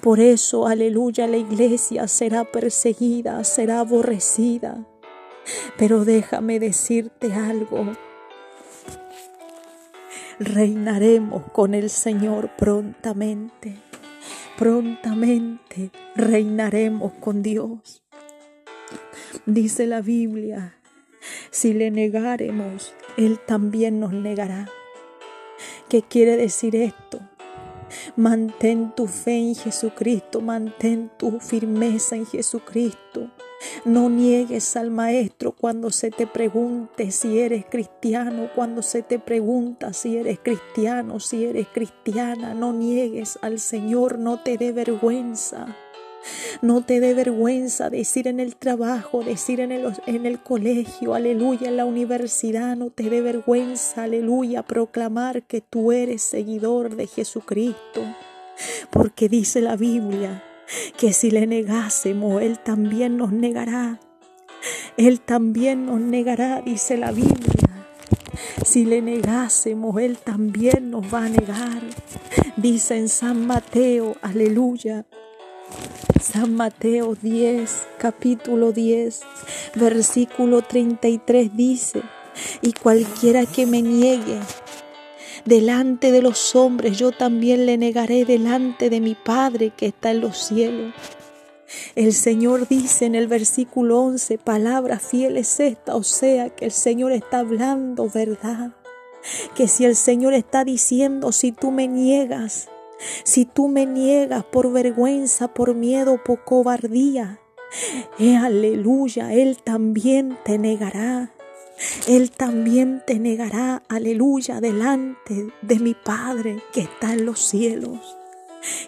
Por 0.00 0.18
eso, 0.18 0.66
aleluya, 0.66 1.28
la 1.28 1.36
iglesia 1.36 2.08
será 2.08 2.42
perseguida, 2.42 3.44
será 3.44 3.78
aborrecida. 3.78 4.84
Pero 5.76 6.04
déjame 6.04 6.60
decirte 6.60 7.32
algo. 7.32 7.92
Reinaremos 10.38 11.44
con 11.52 11.74
el 11.74 11.90
Señor 11.90 12.50
prontamente. 12.56 13.76
Prontamente 14.58 15.90
reinaremos 16.14 17.12
con 17.14 17.42
Dios. 17.42 18.02
Dice 19.46 19.86
la 19.86 20.00
Biblia, 20.02 20.76
si 21.50 21.72
le 21.72 21.90
negaremos, 21.90 22.94
Él 23.16 23.38
también 23.38 24.00
nos 24.00 24.12
negará. 24.12 24.68
¿Qué 25.88 26.02
quiere 26.02 26.36
decir 26.36 26.76
esto? 26.76 27.29
Mantén 28.16 28.92
tu 28.94 29.06
fe 29.06 29.36
en 29.36 29.54
Jesucristo, 29.54 30.40
mantén 30.40 31.10
tu 31.16 31.40
firmeza 31.40 32.16
en 32.16 32.26
Jesucristo. 32.26 33.30
No 33.84 34.08
niegues 34.08 34.76
al 34.76 34.90
Maestro 34.90 35.52
cuando 35.52 35.90
se 35.90 36.10
te 36.10 36.26
pregunte 36.26 37.10
si 37.10 37.38
eres 37.38 37.66
cristiano, 37.66 38.48
cuando 38.54 38.80
se 38.82 39.02
te 39.02 39.18
pregunta 39.18 39.92
si 39.92 40.16
eres 40.16 40.38
cristiano, 40.38 41.20
si 41.20 41.44
eres 41.44 41.68
cristiana. 41.68 42.54
No 42.54 42.72
niegues 42.72 43.38
al 43.42 43.58
Señor, 43.58 44.18
no 44.18 44.42
te 44.42 44.56
dé 44.56 44.72
vergüenza. 44.72 45.76
No 46.62 46.82
te 46.84 47.00
dé 47.00 47.14
vergüenza 47.14 47.90
decir 47.90 48.28
en 48.28 48.40
el 48.40 48.56
trabajo, 48.56 49.22
decir 49.22 49.60
en 49.60 49.72
el, 49.72 49.92
en 50.06 50.26
el 50.26 50.40
colegio, 50.42 51.14
aleluya, 51.14 51.68
en 51.68 51.76
la 51.76 51.84
universidad, 51.84 52.76
no 52.76 52.90
te 52.90 53.08
dé 53.08 53.20
vergüenza, 53.20 54.04
aleluya, 54.04 54.62
proclamar 54.62 55.42
que 55.42 55.60
tú 55.60 55.92
eres 55.92 56.22
seguidor 56.22 56.96
de 56.96 57.06
Jesucristo. 57.06 58.02
Porque 58.90 59.28
dice 59.28 59.60
la 59.60 59.76
Biblia 59.76 60.44
que 60.96 61.12
si 61.12 61.30
le 61.30 61.46
negásemos, 61.46 62.42
Él 62.42 62.58
también 62.58 63.16
nos 63.16 63.32
negará. 63.32 63.98
Él 64.96 65.20
también 65.20 65.86
nos 65.86 66.00
negará, 66.00 66.60
dice 66.60 66.96
la 66.96 67.12
Biblia. 67.12 67.86
Si 68.64 68.84
le 68.84 69.00
negásemos, 69.00 70.00
Él 70.00 70.18
también 70.18 70.90
nos 70.90 71.12
va 71.12 71.24
a 71.24 71.28
negar. 71.28 71.80
Dice 72.56 72.96
en 72.96 73.08
San 73.08 73.46
Mateo, 73.46 74.16
aleluya, 74.20 75.06
San 76.20 76.54
Mateo 76.54 77.16
10, 77.20 77.88
capítulo 77.98 78.72
10, 78.72 79.20
versículo 79.74 80.62
33 80.62 81.56
dice, 81.56 82.02
y 82.62 82.72
cualquiera 82.72 83.46
que 83.46 83.66
me 83.66 83.82
niegue 83.82 84.38
delante 85.44 86.12
de 86.12 86.22
los 86.22 86.54
hombres, 86.54 86.98
yo 86.98 87.12
también 87.12 87.66
le 87.66 87.78
negaré 87.78 88.24
delante 88.24 88.90
de 88.90 89.00
mi 89.00 89.14
Padre 89.14 89.72
que 89.76 89.86
está 89.86 90.10
en 90.10 90.20
los 90.20 90.38
cielos. 90.38 90.94
El 91.94 92.12
Señor 92.12 92.66
dice 92.68 93.06
en 93.06 93.14
el 93.14 93.28
versículo 93.28 94.00
11, 94.00 94.38
palabra 94.38 94.98
fiel 94.98 95.36
es 95.36 95.60
esta, 95.60 95.94
o 95.94 96.02
sea 96.02 96.50
que 96.50 96.66
el 96.66 96.72
Señor 96.72 97.12
está 97.12 97.38
hablando 97.38 98.08
verdad. 98.08 98.72
Que 99.54 99.68
si 99.68 99.84
el 99.84 99.96
Señor 99.96 100.34
está 100.34 100.64
diciendo, 100.64 101.30
si 101.32 101.52
tú 101.52 101.70
me 101.70 101.86
niegas, 101.86 102.68
si 103.24 103.44
tú 103.44 103.68
me 103.68 103.86
niegas 103.86 104.44
por 104.44 104.72
vergüenza, 104.72 105.48
por 105.48 105.74
miedo, 105.74 106.22
por 106.24 106.44
cobardía, 106.44 107.40
eh, 108.18 108.36
aleluya, 108.36 109.32
Él 109.32 109.58
también 109.62 110.38
te 110.44 110.58
negará. 110.58 111.32
Él 112.06 112.30
también 112.30 113.02
te 113.06 113.18
negará, 113.18 113.82
aleluya, 113.88 114.60
delante 114.60 115.48
de 115.62 115.78
mi 115.78 115.94
Padre 115.94 116.62
que 116.72 116.82
está 116.82 117.14
en 117.14 117.24
los 117.24 117.40
cielos. 117.40 118.18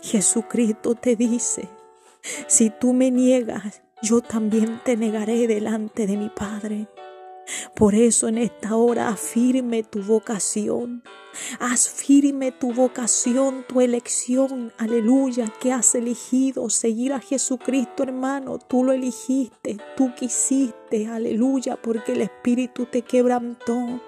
Jesucristo 0.03 0.94
te 0.94 1.16
dice, 1.16 1.68
si 2.46 2.68
tú 2.68 2.92
me 2.92 3.11
niegas, 3.11 3.83
yo 4.03 4.20
también 4.20 4.81
te 4.85 4.96
negaré 4.96 5.46
delante 5.46 6.07
de 6.07 6.18
mi 6.18 6.29
Padre. 6.29 6.87
Por 7.75 7.94
eso 7.94 8.29
en 8.29 8.38
esta 8.38 8.77
hora 8.77 9.09
afirme 9.09 9.83
tu 9.83 10.03
vocación. 10.03 11.03
Haz 11.59 11.88
firme 11.88 12.53
tu 12.53 12.73
vocación, 12.73 13.64
tu 13.66 13.81
elección, 13.81 14.73
aleluya, 14.77 15.53
que 15.61 15.73
has 15.73 15.95
elegido 15.95 16.68
seguir 16.68 17.12
a 17.12 17.21
Jesucristo, 17.21 18.03
hermano. 18.03 18.59
Tú 18.59 18.85
lo 18.85 18.92
elegiste, 18.92 19.79
tú 19.97 20.14
quisiste, 20.14 21.07
aleluya, 21.07 21.77
porque 21.81 22.12
el 22.12 22.23
Espíritu 22.23 22.87
te 22.87 23.03
quebrantó, 23.03 24.01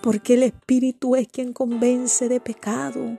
porque 0.00 0.34
el 0.34 0.44
Espíritu 0.44 1.16
es 1.16 1.28
quien 1.28 1.52
convence 1.52 2.28
de 2.28 2.40
pecado. 2.40 3.18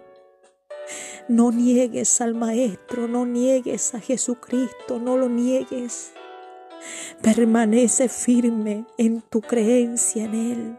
No 1.28 1.52
niegues 1.52 2.22
al 2.22 2.36
Maestro, 2.36 3.08
no 3.08 3.26
niegues 3.26 3.94
a 3.96 4.00
Jesucristo, 4.00 5.00
no 5.00 5.18
lo 5.18 5.30
niegues. 5.30 6.14
Permanece 7.22 8.10
firme 8.10 8.86
en 8.98 9.22
tu 9.22 9.42
creencia 9.42 10.26
en 10.26 10.34
Él. 10.34 10.78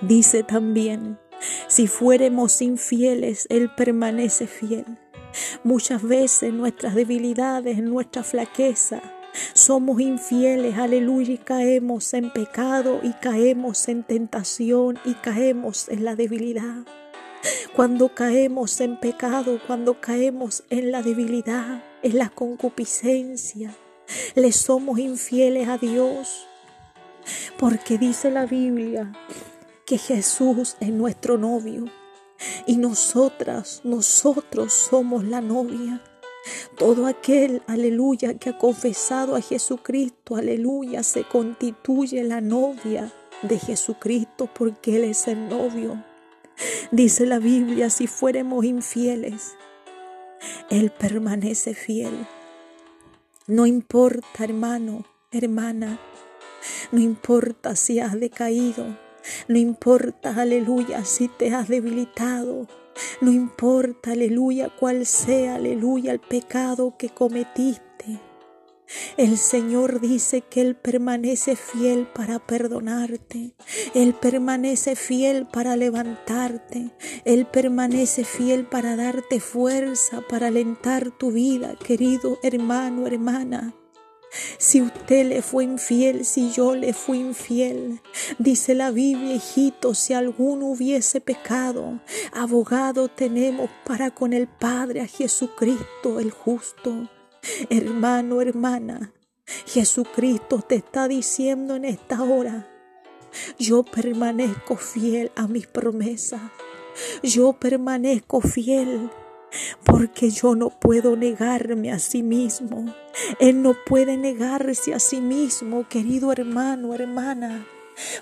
Dice 0.00 0.42
también, 0.42 1.18
si 1.66 1.86
fuéramos 1.86 2.60
infieles, 2.62 3.46
Él 3.50 3.70
permanece 3.74 4.46
fiel. 4.46 4.84
Muchas 5.62 6.02
veces 6.02 6.52
nuestras 6.52 6.94
debilidades, 6.94 7.82
nuestra 7.82 8.22
flaqueza, 8.22 9.02
somos 9.52 10.00
infieles, 10.00 10.78
aleluya, 10.78 11.34
y 11.34 11.38
caemos 11.38 12.12
en 12.14 12.32
pecado 12.32 13.00
y 13.02 13.12
caemos 13.12 13.88
en 13.88 14.02
tentación 14.02 14.98
y 15.04 15.14
caemos 15.14 15.88
en 15.88 16.04
la 16.04 16.16
debilidad. 16.16 16.84
Cuando 17.74 18.14
caemos 18.14 18.80
en 18.80 18.98
pecado, 18.98 19.60
cuando 19.66 20.00
caemos 20.00 20.64
en 20.70 20.90
la 20.90 21.02
debilidad, 21.02 21.84
en 22.02 22.18
la 22.18 22.30
concupiscencia, 22.30 23.72
le 24.34 24.50
somos 24.52 24.98
infieles 24.98 25.68
a 25.68 25.78
Dios. 25.78 26.46
Porque 27.58 27.98
dice 27.98 28.30
la 28.30 28.46
Biblia 28.46 29.12
que 29.88 29.96
Jesús 29.96 30.76
es 30.80 30.90
nuestro 30.90 31.38
novio 31.38 31.86
y 32.66 32.76
nosotras, 32.76 33.80
nosotros 33.84 34.74
somos 34.74 35.24
la 35.24 35.40
novia. 35.40 36.02
Todo 36.76 37.06
aquel, 37.06 37.62
aleluya, 37.66 38.34
que 38.34 38.50
ha 38.50 38.58
confesado 38.58 39.34
a 39.34 39.40
Jesucristo, 39.40 40.36
aleluya, 40.36 41.02
se 41.02 41.24
constituye 41.24 42.22
la 42.22 42.42
novia 42.42 43.10
de 43.40 43.58
Jesucristo 43.58 44.46
porque 44.54 44.96
Él 44.96 45.04
es 45.04 45.26
el 45.26 45.48
novio. 45.48 46.04
Dice 46.90 47.24
la 47.24 47.38
Biblia, 47.38 47.88
si 47.88 48.06
fuéramos 48.06 48.66
infieles, 48.66 49.54
Él 50.68 50.90
permanece 50.90 51.72
fiel. 51.72 52.26
No 53.46 53.64
importa, 53.64 54.44
hermano, 54.44 55.06
hermana, 55.32 55.98
no 56.92 57.00
importa 57.00 57.74
si 57.74 58.00
has 58.00 58.20
decaído, 58.20 59.07
no 59.48 59.58
importa, 59.58 60.34
aleluya, 60.36 61.04
si 61.04 61.28
te 61.28 61.54
has 61.54 61.68
debilitado, 61.68 62.66
no 63.20 63.30
importa, 63.30 64.12
aleluya, 64.12 64.68
cuál 64.68 65.06
sea, 65.06 65.56
aleluya, 65.56 66.12
el 66.12 66.20
pecado 66.20 66.96
que 66.98 67.10
cometiste. 67.10 67.88
El 69.16 69.36
Señor 69.36 70.00
dice 70.00 70.40
que 70.40 70.62
Él 70.62 70.74
permanece 70.74 71.56
fiel 71.56 72.06
para 72.06 72.38
perdonarte. 72.38 73.54
Él 73.94 74.14
permanece 74.14 74.96
fiel 74.96 75.46
para 75.46 75.76
levantarte. 75.76 76.90
Él 77.24 77.46
permanece 77.46 78.24
fiel 78.24 78.66
para 78.66 78.96
darte 78.96 79.40
fuerza, 79.40 80.22
para 80.28 80.46
alentar 80.46 81.10
tu 81.10 81.32
vida, 81.32 81.74
querido 81.76 82.38
hermano, 82.42 83.06
hermana. 83.06 83.74
Si 84.58 84.82
usted 84.82 85.26
le 85.26 85.42
fue 85.42 85.64
infiel, 85.64 86.24
si 86.24 86.50
yo 86.50 86.74
le 86.74 86.92
fui 86.92 87.18
infiel, 87.20 88.00
dice 88.38 88.74
la 88.74 88.90
Biblia, 88.90 89.34
hijito, 89.34 89.94
si 89.94 90.12
alguno 90.12 90.66
hubiese 90.66 91.20
pecado, 91.20 92.00
abogado 92.32 93.08
tenemos 93.08 93.70
para 93.84 94.10
con 94.10 94.32
el 94.32 94.46
Padre 94.46 95.00
a 95.00 95.06
Jesucristo 95.06 96.20
el 96.20 96.30
justo. 96.30 97.08
Hermano, 97.70 98.42
hermana, 98.42 99.12
Jesucristo 99.66 100.60
te 100.60 100.74
está 100.74 101.08
diciendo 101.08 101.76
en 101.76 101.86
esta 101.86 102.22
hora, 102.22 102.68
yo 103.58 103.82
permanezco 103.82 104.76
fiel 104.76 105.30
a 105.36 105.46
mis 105.46 105.66
promesas. 105.66 106.40
Yo 107.22 107.52
permanezco 107.52 108.40
fiel 108.40 109.10
porque 109.84 110.30
yo 110.30 110.54
no 110.54 110.70
puedo 110.70 111.16
negarme 111.16 111.92
a 111.92 111.98
sí 111.98 112.22
mismo. 112.22 112.94
Él 113.40 113.62
no 113.62 113.74
puede 113.86 114.16
negarse 114.16 114.94
a 114.94 114.98
sí 114.98 115.20
mismo, 115.20 115.88
querido 115.88 116.32
hermano, 116.32 116.94
hermana 116.94 117.66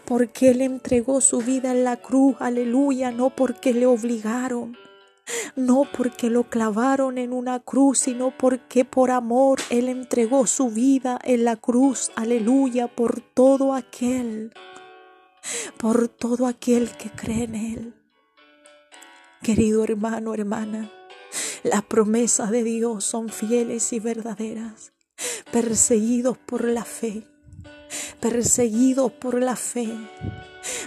porque 0.05 0.51
Él 0.51 0.61
entregó 0.61 1.21
su 1.21 1.39
vida 1.39 1.73
en 1.73 1.85
la 1.85 1.97
cruz, 1.97 2.37
aleluya, 2.41 3.11
no 3.11 3.31
porque 3.31 3.73
le 3.73 3.87
obligaron, 3.87 4.77
no 5.55 5.85
porque 5.97 6.31
lo 6.31 6.45
clavaron 6.45 7.19
en 7.19 7.33
una 7.33 7.61
cruz, 7.61 8.01
sino 8.01 8.37
porque 8.37 8.85
por 8.85 9.11
amor 9.11 9.61
Él 9.71 9.89
entregó 9.89 10.47
su 10.47 10.71
vida 10.71 11.19
en 11.25 11.45
la 11.45 11.57
cruz, 11.57 12.11
aleluya, 12.15 12.89
por 12.89 13.21
todo 13.21 13.75
aquel, 13.75 14.53
por 15.79 16.09
todo 16.09 16.47
aquel 16.47 16.91
que 16.97 17.11
cree 17.11 17.45
en 17.45 17.55
Él. 17.55 17.95
Querido 19.43 19.85
hermano, 19.85 20.35
hermana, 20.35 20.91
las 21.66 21.83
promesas 21.83 22.50
de 22.50 22.62
Dios 22.62 23.05
son 23.05 23.29
fieles 23.29 23.92
y 23.92 23.98
verdaderas, 23.98 24.92
perseguidos 25.50 26.38
por 26.38 26.64
la 26.64 26.85
fe, 26.85 27.26
perseguidos 28.20 29.11
por 29.11 29.42
la 29.42 29.57
fe. 29.57 29.88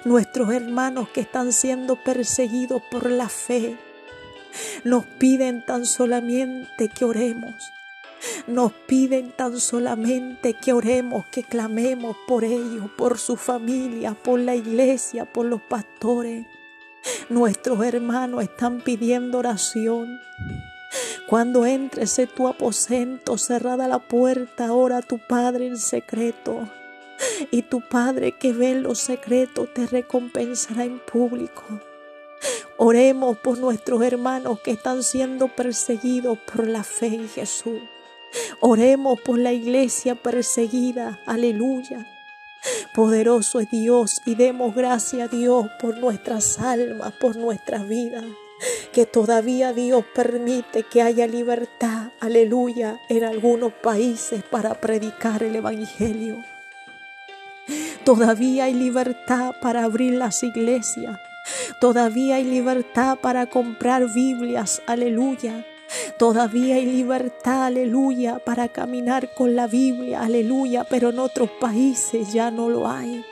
Nuestros 0.05 0.53
hermanos 0.53 1.09
que 1.09 1.21
están 1.21 1.51
siendo 1.51 2.01
perseguidos 2.01 2.81
por 2.91 3.09
la 3.11 3.27
fe, 3.27 3.77
nos 4.85 5.05
piden 5.19 5.65
tan 5.65 5.85
solamente 5.85 6.89
que 6.89 7.03
oremos. 7.03 7.55
Nos 8.47 8.71
piden 8.87 9.31
tan 9.35 9.59
solamente 9.59 10.53
que 10.53 10.73
oremos, 10.73 11.25
que 11.27 11.43
clamemos 11.43 12.15
por 12.27 12.43
ellos, 12.45 12.89
por 12.97 13.17
su 13.17 13.35
familia, 13.35 14.13
por 14.13 14.39
la 14.39 14.55
iglesia, 14.55 15.25
por 15.31 15.45
los 15.45 15.61
pastores. 15.61 16.45
Nuestros 17.29 17.85
hermanos 17.85 18.41
están 18.41 18.81
pidiendo 18.81 19.37
oración. 19.37 20.19
Cuando 21.27 21.67
entres 21.67 22.17
en 22.17 22.27
tu 22.27 22.47
aposento, 22.47 23.37
cerrada 23.37 23.87
la 23.87 23.99
puerta, 23.99 24.73
ora 24.73 24.97
a 24.97 25.01
tu 25.03 25.19
Padre 25.19 25.67
en 25.67 25.77
secreto. 25.77 26.67
Y 27.51 27.61
tu 27.61 27.81
Padre 27.81 28.31
que 28.31 28.51
ve 28.51 28.71
en 28.71 28.81
los 28.81 28.97
secretos 28.97 29.71
te 29.75 29.85
recompensará 29.85 30.85
en 30.85 30.97
público. 30.97 31.63
Oremos 32.77 33.37
por 33.37 33.59
nuestros 33.59 34.01
hermanos 34.01 34.61
que 34.61 34.71
están 34.71 35.03
siendo 35.03 35.49
perseguidos 35.49 36.39
por 36.39 36.67
la 36.67 36.83
fe 36.83 37.07
en 37.07 37.29
Jesús. 37.29 37.79
Oremos 38.59 39.21
por 39.21 39.37
la 39.37 39.53
iglesia 39.53 40.15
perseguida. 40.15 41.19
Aleluya. 41.27 42.07
Poderoso 42.93 43.59
es 43.59 43.69
Dios 43.69 44.21
y 44.25 44.35
demos 44.35 44.75
gracias 44.75 45.21
a 45.21 45.27
Dios 45.27 45.67
por 45.79 45.97
nuestras 45.97 46.59
almas, 46.59 47.13
por 47.13 47.35
nuestras 47.35 47.87
vidas. 47.87 48.25
Que 48.91 49.05
todavía 49.05 49.71
Dios 49.71 50.03
permite 50.13 50.83
que 50.83 51.01
haya 51.01 51.27
libertad, 51.27 52.11
aleluya, 52.19 52.99
en 53.07 53.23
algunos 53.23 53.71
países 53.71 54.43
para 54.43 54.73
predicar 54.81 55.43
el 55.43 55.55
Evangelio. 55.55 56.43
Todavía 58.03 58.65
hay 58.65 58.73
libertad 58.73 59.53
para 59.61 59.83
abrir 59.83 60.15
las 60.15 60.43
iglesias. 60.43 61.17
Todavía 61.79 62.35
hay 62.35 62.43
libertad 62.43 63.17
para 63.21 63.45
comprar 63.45 64.11
Biblias, 64.11 64.81
aleluya. 64.87 65.65
Todavía 66.17 66.75
hay 66.75 66.85
libertad, 66.85 67.65
aleluya, 67.65 68.39
para 68.39 68.67
caminar 68.67 69.33
con 69.33 69.55
la 69.55 69.67
Biblia, 69.67 70.21
aleluya, 70.21 70.83
pero 70.83 71.09
en 71.09 71.19
otros 71.19 71.49
países 71.59 72.31
ya 72.31 72.51
no 72.51 72.69
lo 72.69 72.87
hay. 72.87 73.25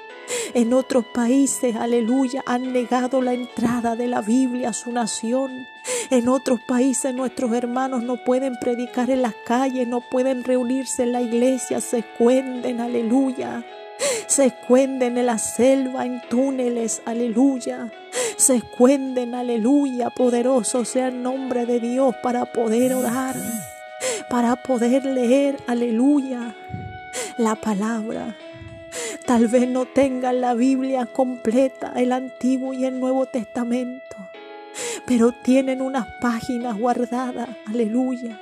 En 0.54 0.74
otros 0.74 1.06
países, 1.06 1.76
aleluya, 1.76 2.44
han 2.46 2.74
negado 2.74 3.22
la 3.22 3.34
entrada 3.34 3.96
de 3.96 4.08
la 4.08 4.22
Biblia 4.22 4.70
a 4.70 4.74
su 4.74 4.92
nación. 4.92 5.68
En 6.10 6.28
otros 6.28 6.60
países 6.68 7.14
nuestros 7.14 7.54
hermanos 7.54 8.04
no 8.04 8.24
pueden 8.24 8.56
predicar 8.60 9.10
en 9.10 9.22
las 9.22 9.36
calles, 9.46 9.88
no 9.88 10.02
pueden 10.02 10.44
reunirse 10.44 11.04
en 11.04 11.12
la 11.14 11.22
iglesia, 11.22 11.80
se 11.82 12.00
esconden, 12.00 12.82
aleluya. 12.82 13.64
Se 14.28 14.46
esconden 14.46 15.18
en 15.18 15.26
la 15.26 15.38
selva, 15.38 16.06
en 16.06 16.22
túneles, 16.30 17.02
aleluya. 17.06 17.92
Se 18.38 18.56
esconden, 18.56 19.36
aleluya. 19.36 20.10
Poderoso 20.12 20.86
sea 20.86 21.08
el 21.08 21.22
nombre 21.22 21.66
de 21.66 21.80
Dios 21.80 22.16
para 22.24 22.46
poder 22.46 22.94
orar, 22.94 23.36
para 24.30 24.56
poder 24.56 25.06
leer, 25.06 25.58
aleluya, 25.68 26.56
la 27.38 27.56
palabra. 27.56 28.36
Tal 29.26 29.48
vez 29.48 29.68
no 29.68 29.86
tengan 29.86 30.40
la 30.40 30.54
Biblia 30.54 31.06
completa, 31.08 31.92
el 31.96 32.12
Antiguo 32.12 32.74
y 32.74 32.86
el 32.86 33.00
Nuevo 33.00 33.26
Testamento, 33.26 34.16
pero 35.06 35.32
tienen 35.32 35.82
unas 35.82 36.08
páginas 36.22 36.78
guardadas, 36.78 37.50
aleluya 37.66 38.40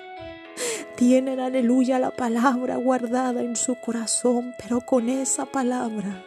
tienen, 0.96 1.42
aleluya, 1.42 2.00
la 2.00 2.12
palabra 2.12 2.78
guardada 2.78 3.42
en 3.42 3.58
su 3.58 3.76
corazón, 3.76 4.56
pero 4.58 4.80
con 4.80 5.10
esa 5.10 5.46
palabra 5.46 6.24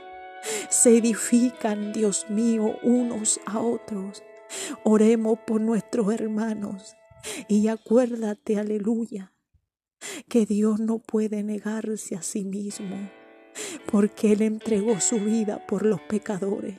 se 0.69 0.97
edifican, 0.99 1.93
Dios 1.93 2.27
mío, 2.29 2.77
unos 2.83 3.41
a 3.47 3.61
otros. 3.61 4.23
Oremos 4.85 5.39
por 5.47 5.61
nuestros 5.61 6.13
hermanos 6.13 6.97
y 7.49 7.69
acuérdate, 7.69 8.59
aleluya, 8.59 9.33
que 10.29 10.47
Dios 10.47 10.81
no 10.81 10.99
puede 10.99 11.43
negarse 11.43 12.15
a 12.15 12.23
sí 12.23 12.45
mismo, 12.45 13.11
porque 13.91 14.33
Él 14.33 14.43
entregó 14.43 15.01
su 15.01 15.19
vida 15.19 15.67
por 15.67 15.85
los 15.85 16.01
pecadores. 16.03 16.79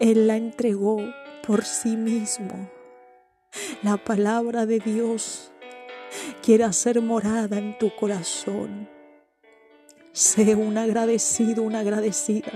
Él 0.00 0.26
la 0.26 0.36
entregó 0.36 0.98
por 1.46 1.64
sí 1.64 1.96
mismo. 1.96 2.70
La 3.82 3.96
palabra 3.96 4.66
de 4.66 4.80
Dios 4.80 5.52
quiere 6.42 6.64
hacer 6.64 7.00
morada 7.00 7.58
en 7.58 7.78
tu 7.78 7.94
corazón. 7.94 8.95
Sé 10.16 10.54
un 10.54 10.78
agradecido, 10.78 11.62
una 11.62 11.80
agradecida 11.80 12.50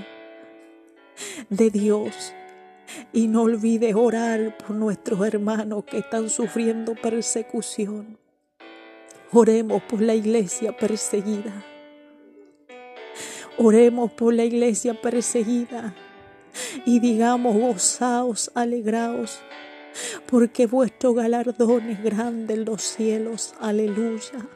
de 1.50 1.68
Dios 1.68 2.32
y 3.12 3.28
no 3.28 3.42
olvide 3.42 3.92
orar 3.92 4.56
por 4.56 4.70
nuestros 4.70 5.20
hermanos 5.26 5.84
que 5.84 5.98
están 5.98 6.30
sufriendo 6.30 6.94
persecución. 6.94 8.16
Oremos 9.30 9.82
por 9.82 10.00
la 10.00 10.14
iglesia 10.14 10.74
perseguida. 10.74 11.62
Oremos 13.58 14.10
por 14.12 14.32
la 14.32 14.44
iglesia 14.46 14.98
perseguida 14.98 15.94
y 16.86 16.98
digamos 16.98 17.58
gozaos, 17.58 18.50
alegraos, 18.54 19.38
porque 20.24 20.64
vuestro 20.64 21.12
galardón 21.12 21.90
es 21.90 22.02
grande 22.02 22.54
en 22.54 22.64
los 22.64 22.80
cielos. 22.80 23.52
Aleluya. 23.60 24.48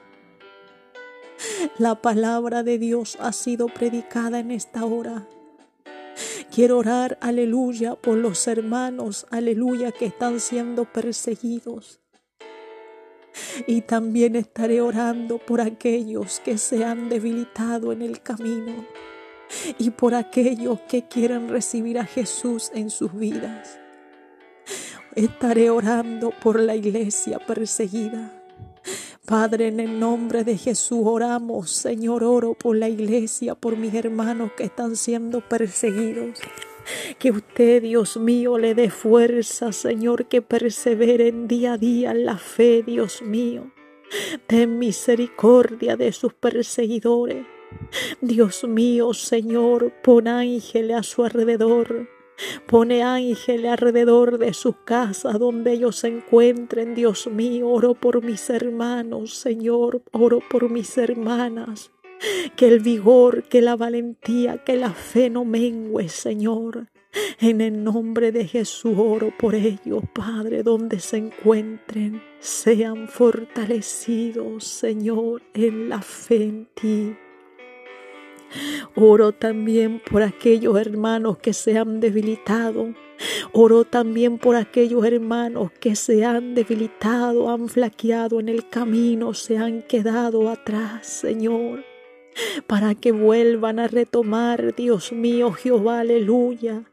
La 1.79 2.01
palabra 2.01 2.63
de 2.63 2.79
Dios 2.79 3.17
ha 3.21 3.33
sido 3.33 3.67
predicada 3.67 4.39
en 4.39 4.51
esta 4.51 4.85
hora. 4.85 5.27
Quiero 6.55 6.79
orar, 6.79 7.19
aleluya, 7.21 7.97
por 7.97 8.17
los 8.17 8.47
hermanos, 8.47 9.27
aleluya, 9.31 9.91
que 9.91 10.07
están 10.07 10.39
siendo 10.39 10.85
perseguidos. 10.85 12.01
Y 13.67 13.81
también 13.81 14.37
estaré 14.37 14.81
orando 14.81 15.39
por 15.39 15.61
aquellos 15.61 16.41
que 16.41 16.59
se 16.59 16.85
han 16.85 17.09
debilitado 17.09 17.91
en 17.91 18.03
el 18.03 18.23
camino 18.23 18.87
y 19.79 19.91
por 19.91 20.15
aquellos 20.15 20.81
que 20.83 21.09
quieren 21.09 21.49
recibir 21.49 21.99
a 21.99 22.05
Jesús 22.05 22.71
en 22.75 22.91
sus 22.91 23.13
vidas. 23.13 23.79
Estaré 25.17 25.71
orando 25.71 26.31
por 26.31 26.61
la 26.61 26.77
iglesia 26.77 27.39
perseguida. 27.39 28.44
Padre, 29.27 29.69
en 29.69 29.81
el 29.81 29.99
nombre 29.99 30.45
de 30.45 30.59
Jesús 30.59 31.01
oramos, 31.05 31.71
Señor, 31.71 32.25
oro 32.25 32.55
por 32.55 32.77
la 32.77 32.89
iglesia, 32.89 33.55
por 33.55 33.77
mis 33.77 33.95
hermanos 33.95 34.53
que 34.57 34.65
están 34.65 34.97
siendo 34.97 35.41
perseguidos. 35.41 36.39
Que 37.19 37.31
usted, 37.31 37.83
Dios 37.83 38.19
mío, 38.19 38.59
le 38.59 38.75
dé 38.75 38.91
fuerza, 38.91 39.73
Señor, 39.73 40.27
que 40.27 40.43
perseveren 40.43 41.49
día 41.49 41.75
a 41.75 41.79
día 41.79 42.11
en 42.11 42.27
la 42.27 42.37
fe, 42.37 42.83
Dios 42.83 43.23
mío. 43.23 43.73
Ten 44.47 44.79
misericordia 44.79 45.97
de 45.97 46.13
sus 46.13 46.35
perseguidores. 46.35 47.47
Dios 48.21 48.65
mío, 48.65 49.15
Señor, 49.15 49.95
pon 50.03 50.29
ángeles 50.29 50.97
a 50.97 51.03
su 51.03 51.25
alrededor 51.25 52.14
Pone 52.67 53.03
ángeles 53.03 53.71
alrededor 53.71 54.39
de 54.39 54.53
sus 54.55 54.77
casas 54.85 55.39
donde 55.39 55.73
ellos 55.73 55.97
se 55.97 56.09
encuentren. 56.09 56.95
Dios 56.95 57.27
mío, 57.27 57.69
oro 57.69 57.95
por 57.95 58.23
mis 58.23 58.51
hermanos, 58.51 59.35
Señor, 59.35 60.03
oro 60.13 60.41
por 60.49 60.71
mis 60.71 60.97
hermanas. 60.99 61.91
Que 62.57 62.69
el 62.69 62.81
vigor, 62.81 63.45
que 63.45 63.61
la 63.61 63.77
valentía, 63.77 64.65
que 64.65 64.77
la 64.77 64.91
fe 64.91 65.31
no 65.31 65.45
mengue, 65.45 66.09
Señor. 66.09 66.89
En 67.39 67.61
el 67.61 67.85
nombre 67.85 68.33
de 68.33 68.47
Jesús 68.47 68.95
oro 68.97 69.33
por 69.39 69.55
ellos, 69.55 70.03
Padre, 70.13 70.63
donde 70.63 70.99
se 70.99 71.19
encuentren, 71.19 72.21
sean 72.41 73.09
fortalecidos, 73.09 74.65
Señor, 74.65 75.43
en 75.55 75.89
la 75.89 76.03
fe 76.03 76.43
en 76.43 76.69
ti. 76.75 77.17
Oro 78.95 79.33
también 79.33 80.01
por 80.01 80.23
aquellos 80.23 80.79
hermanos 80.79 81.39
que 81.39 81.53
se 81.53 81.79
han 81.79 82.01
debilitado. 82.01 82.95
Oro 83.53 83.85
también 83.85 84.39
por 84.39 84.57
aquellos 84.57 85.05
hermanos 85.05 85.71
que 85.73 85.97
se 85.97 86.25
han 86.25 86.55
debilitado, 86.55 87.51
han 87.51 87.69
flaqueado 87.69 88.41
en 88.41 88.49
el 88.49 88.69
camino, 88.69 89.35
se 89.35 89.59
han 89.59 89.83
quedado 89.83 90.49
atrás, 90.49 91.07
Señor, 91.07 91.85
para 92.67 92.95
que 92.95 93.13
vuelvan 93.13 93.79
a 93.79 93.89
retomar, 93.89 94.75
Dios 94.75 95.13
mío, 95.13 95.53
Jehová, 95.53 96.01
aleluya 96.01 96.85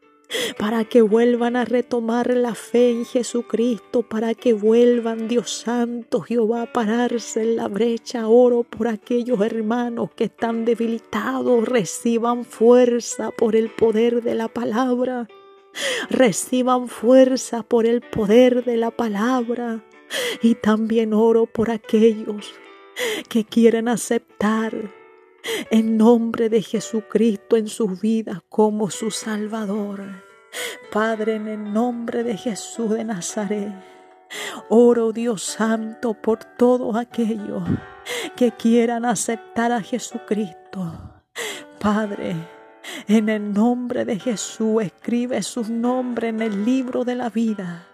para 0.57 0.85
que 0.85 1.01
vuelvan 1.01 1.55
a 1.55 1.65
retomar 1.65 2.35
la 2.35 2.55
fe 2.55 2.91
en 2.91 3.05
Jesucristo, 3.05 4.03
para 4.03 4.33
que 4.33 4.53
vuelvan, 4.53 5.27
Dios 5.27 5.51
Santo, 5.51 6.21
Jehová, 6.21 6.63
a 6.63 6.73
pararse 6.73 7.41
en 7.41 7.55
la 7.55 7.67
brecha. 7.67 8.27
Oro 8.27 8.63
por 8.63 8.87
aquellos 8.87 9.41
hermanos 9.41 10.09
que 10.15 10.25
están 10.25 10.65
debilitados, 10.65 11.67
reciban 11.67 12.45
fuerza 12.45 13.31
por 13.31 13.55
el 13.55 13.69
poder 13.69 14.21
de 14.23 14.35
la 14.35 14.47
palabra. 14.47 15.27
Reciban 16.09 16.87
fuerza 16.87 17.63
por 17.63 17.85
el 17.85 18.01
poder 18.01 18.63
de 18.65 18.77
la 18.77 18.91
palabra. 18.91 19.83
Y 20.41 20.55
también 20.55 21.13
oro 21.13 21.45
por 21.45 21.71
aquellos 21.71 22.53
que 23.29 23.45
quieren 23.45 23.87
aceptar 23.87 25.00
en 25.69 25.97
nombre 25.97 26.49
de 26.49 26.61
Jesucristo 26.61 27.57
en 27.57 27.67
sus 27.67 27.99
vidas 27.99 28.41
como 28.49 28.89
su 28.89 29.11
Salvador. 29.11 30.23
Padre, 30.91 31.35
en 31.35 31.47
el 31.47 31.73
nombre 31.73 32.23
de 32.23 32.37
Jesús 32.37 32.91
de 32.91 33.03
Nazaret, 33.03 33.73
oro 34.69 35.11
Dios 35.11 35.43
Santo 35.43 36.13
por 36.13 36.43
todos 36.43 36.95
aquellos 36.95 37.63
que 38.35 38.51
quieran 38.51 39.05
aceptar 39.05 39.71
a 39.71 39.81
Jesucristo. 39.81 41.21
Padre, 41.79 42.35
en 43.07 43.29
el 43.29 43.53
nombre 43.53 44.05
de 44.05 44.19
Jesús 44.19 44.83
escribe 44.83 45.41
su 45.43 45.63
nombre 45.71 46.29
en 46.29 46.41
el 46.41 46.65
libro 46.65 47.03
de 47.03 47.15
la 47.15 47.29
vida 47.29 47.90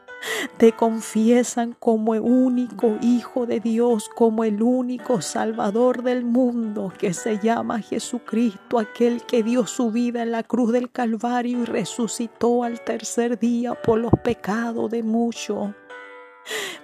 te 0.57 0.71
confiesan 0.71 1.75
como 1.79 2.15
el 2.15 2.21
único 2.21 2.97
Hijo 3.01 3.45
de 3.45 3.59
Dios, 3.59 4.09
como 4.15 4.43
el 4.43 4.61
único 4.61 5.21
Salvador 5.21 6.03
del 6.03 6.25
mundo 6.25 6.91
que 6.97 7.13
se 7.13 7.39
llama 7.39 7.79
Jesucristo, 7.79 8.79
aquel 8.79 9.23
que 9.23 9.43
dio 9.43 9.67
su 9.67 9.91
vida 9.91 10.23
en 10.23 10.31
la 10.31 10.43
cruz 10.43 10.71
del 10.71 10.91
Calvario 10.91 11.59
y 11.59 11.65
resucitó 11.65 12.63
al 12.63 12.81
tercer 12.81 13.39
día 13.39 13.75
por 13.75 13.99
los 13.99 14.13
pecados 14.23 14.89
de 14.89 15.03
muchos. 15.03 15.71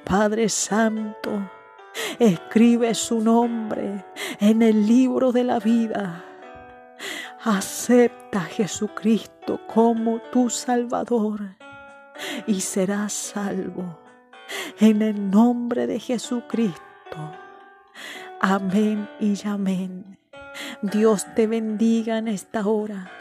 Padre 0.03 0.49
Santo, 0.49 1.49
escribe 2.19 2.93
su 2.93 3.21
nombre 3.21 4.05
en 4.39 4.61
el 4.61 4.85
libro 4.85 5.31
de 5.31 5.43
la 5.43 5.59
vida. 5.59 6.25
Acepta 7.43 8.39
a 8.39 8.45
Jesucristo 8.45 9.59
como 9.67 10.19
tu 10.31 10.49
Salvador 10.49 11.62
y 12.47 12.61
serás 12.61 13.13
salvo. 13.13 13.99
En 14.79 15.01
el 15.01 15.31
nombre 15.31 15.87
de 15.87 15.99
Jesucristo. 15.99 16.81
Amén 18.39 19.09
y 19.19 19.35
amén. 19.47 20.17
Dios 20.81 21.25
te 21.35 21.47
bendiga 21.47 22.17
en 22.17 22.27
esta 22.27 22.67
hora. 22.67 23.11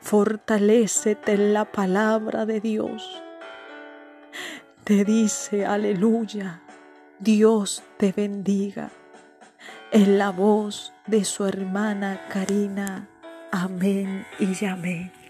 Fortalécete 0.00 1.32
en 1.32 1.54
la 1.54 1.70
palabra 1.70 2.44
de 2.44 2.60
Dios. 2.60 3.22
Te 4.84 5.04
dice, 5.04 5.64
aleluya, 5.64 6.62
Dios 7.20 7.82
te 7.98 8.12
bendiga. 8.12 8.90
En 9.92 10.18
la 10.18 10.30
voz 10.30 10.92
de 11.06 11.24
su 11.24 11.46
hermana 11.46 12.20
Karina. 12.28 13.08
Amén 13.52 14.26
y 14.40 14.64
amén. 14.64 15.21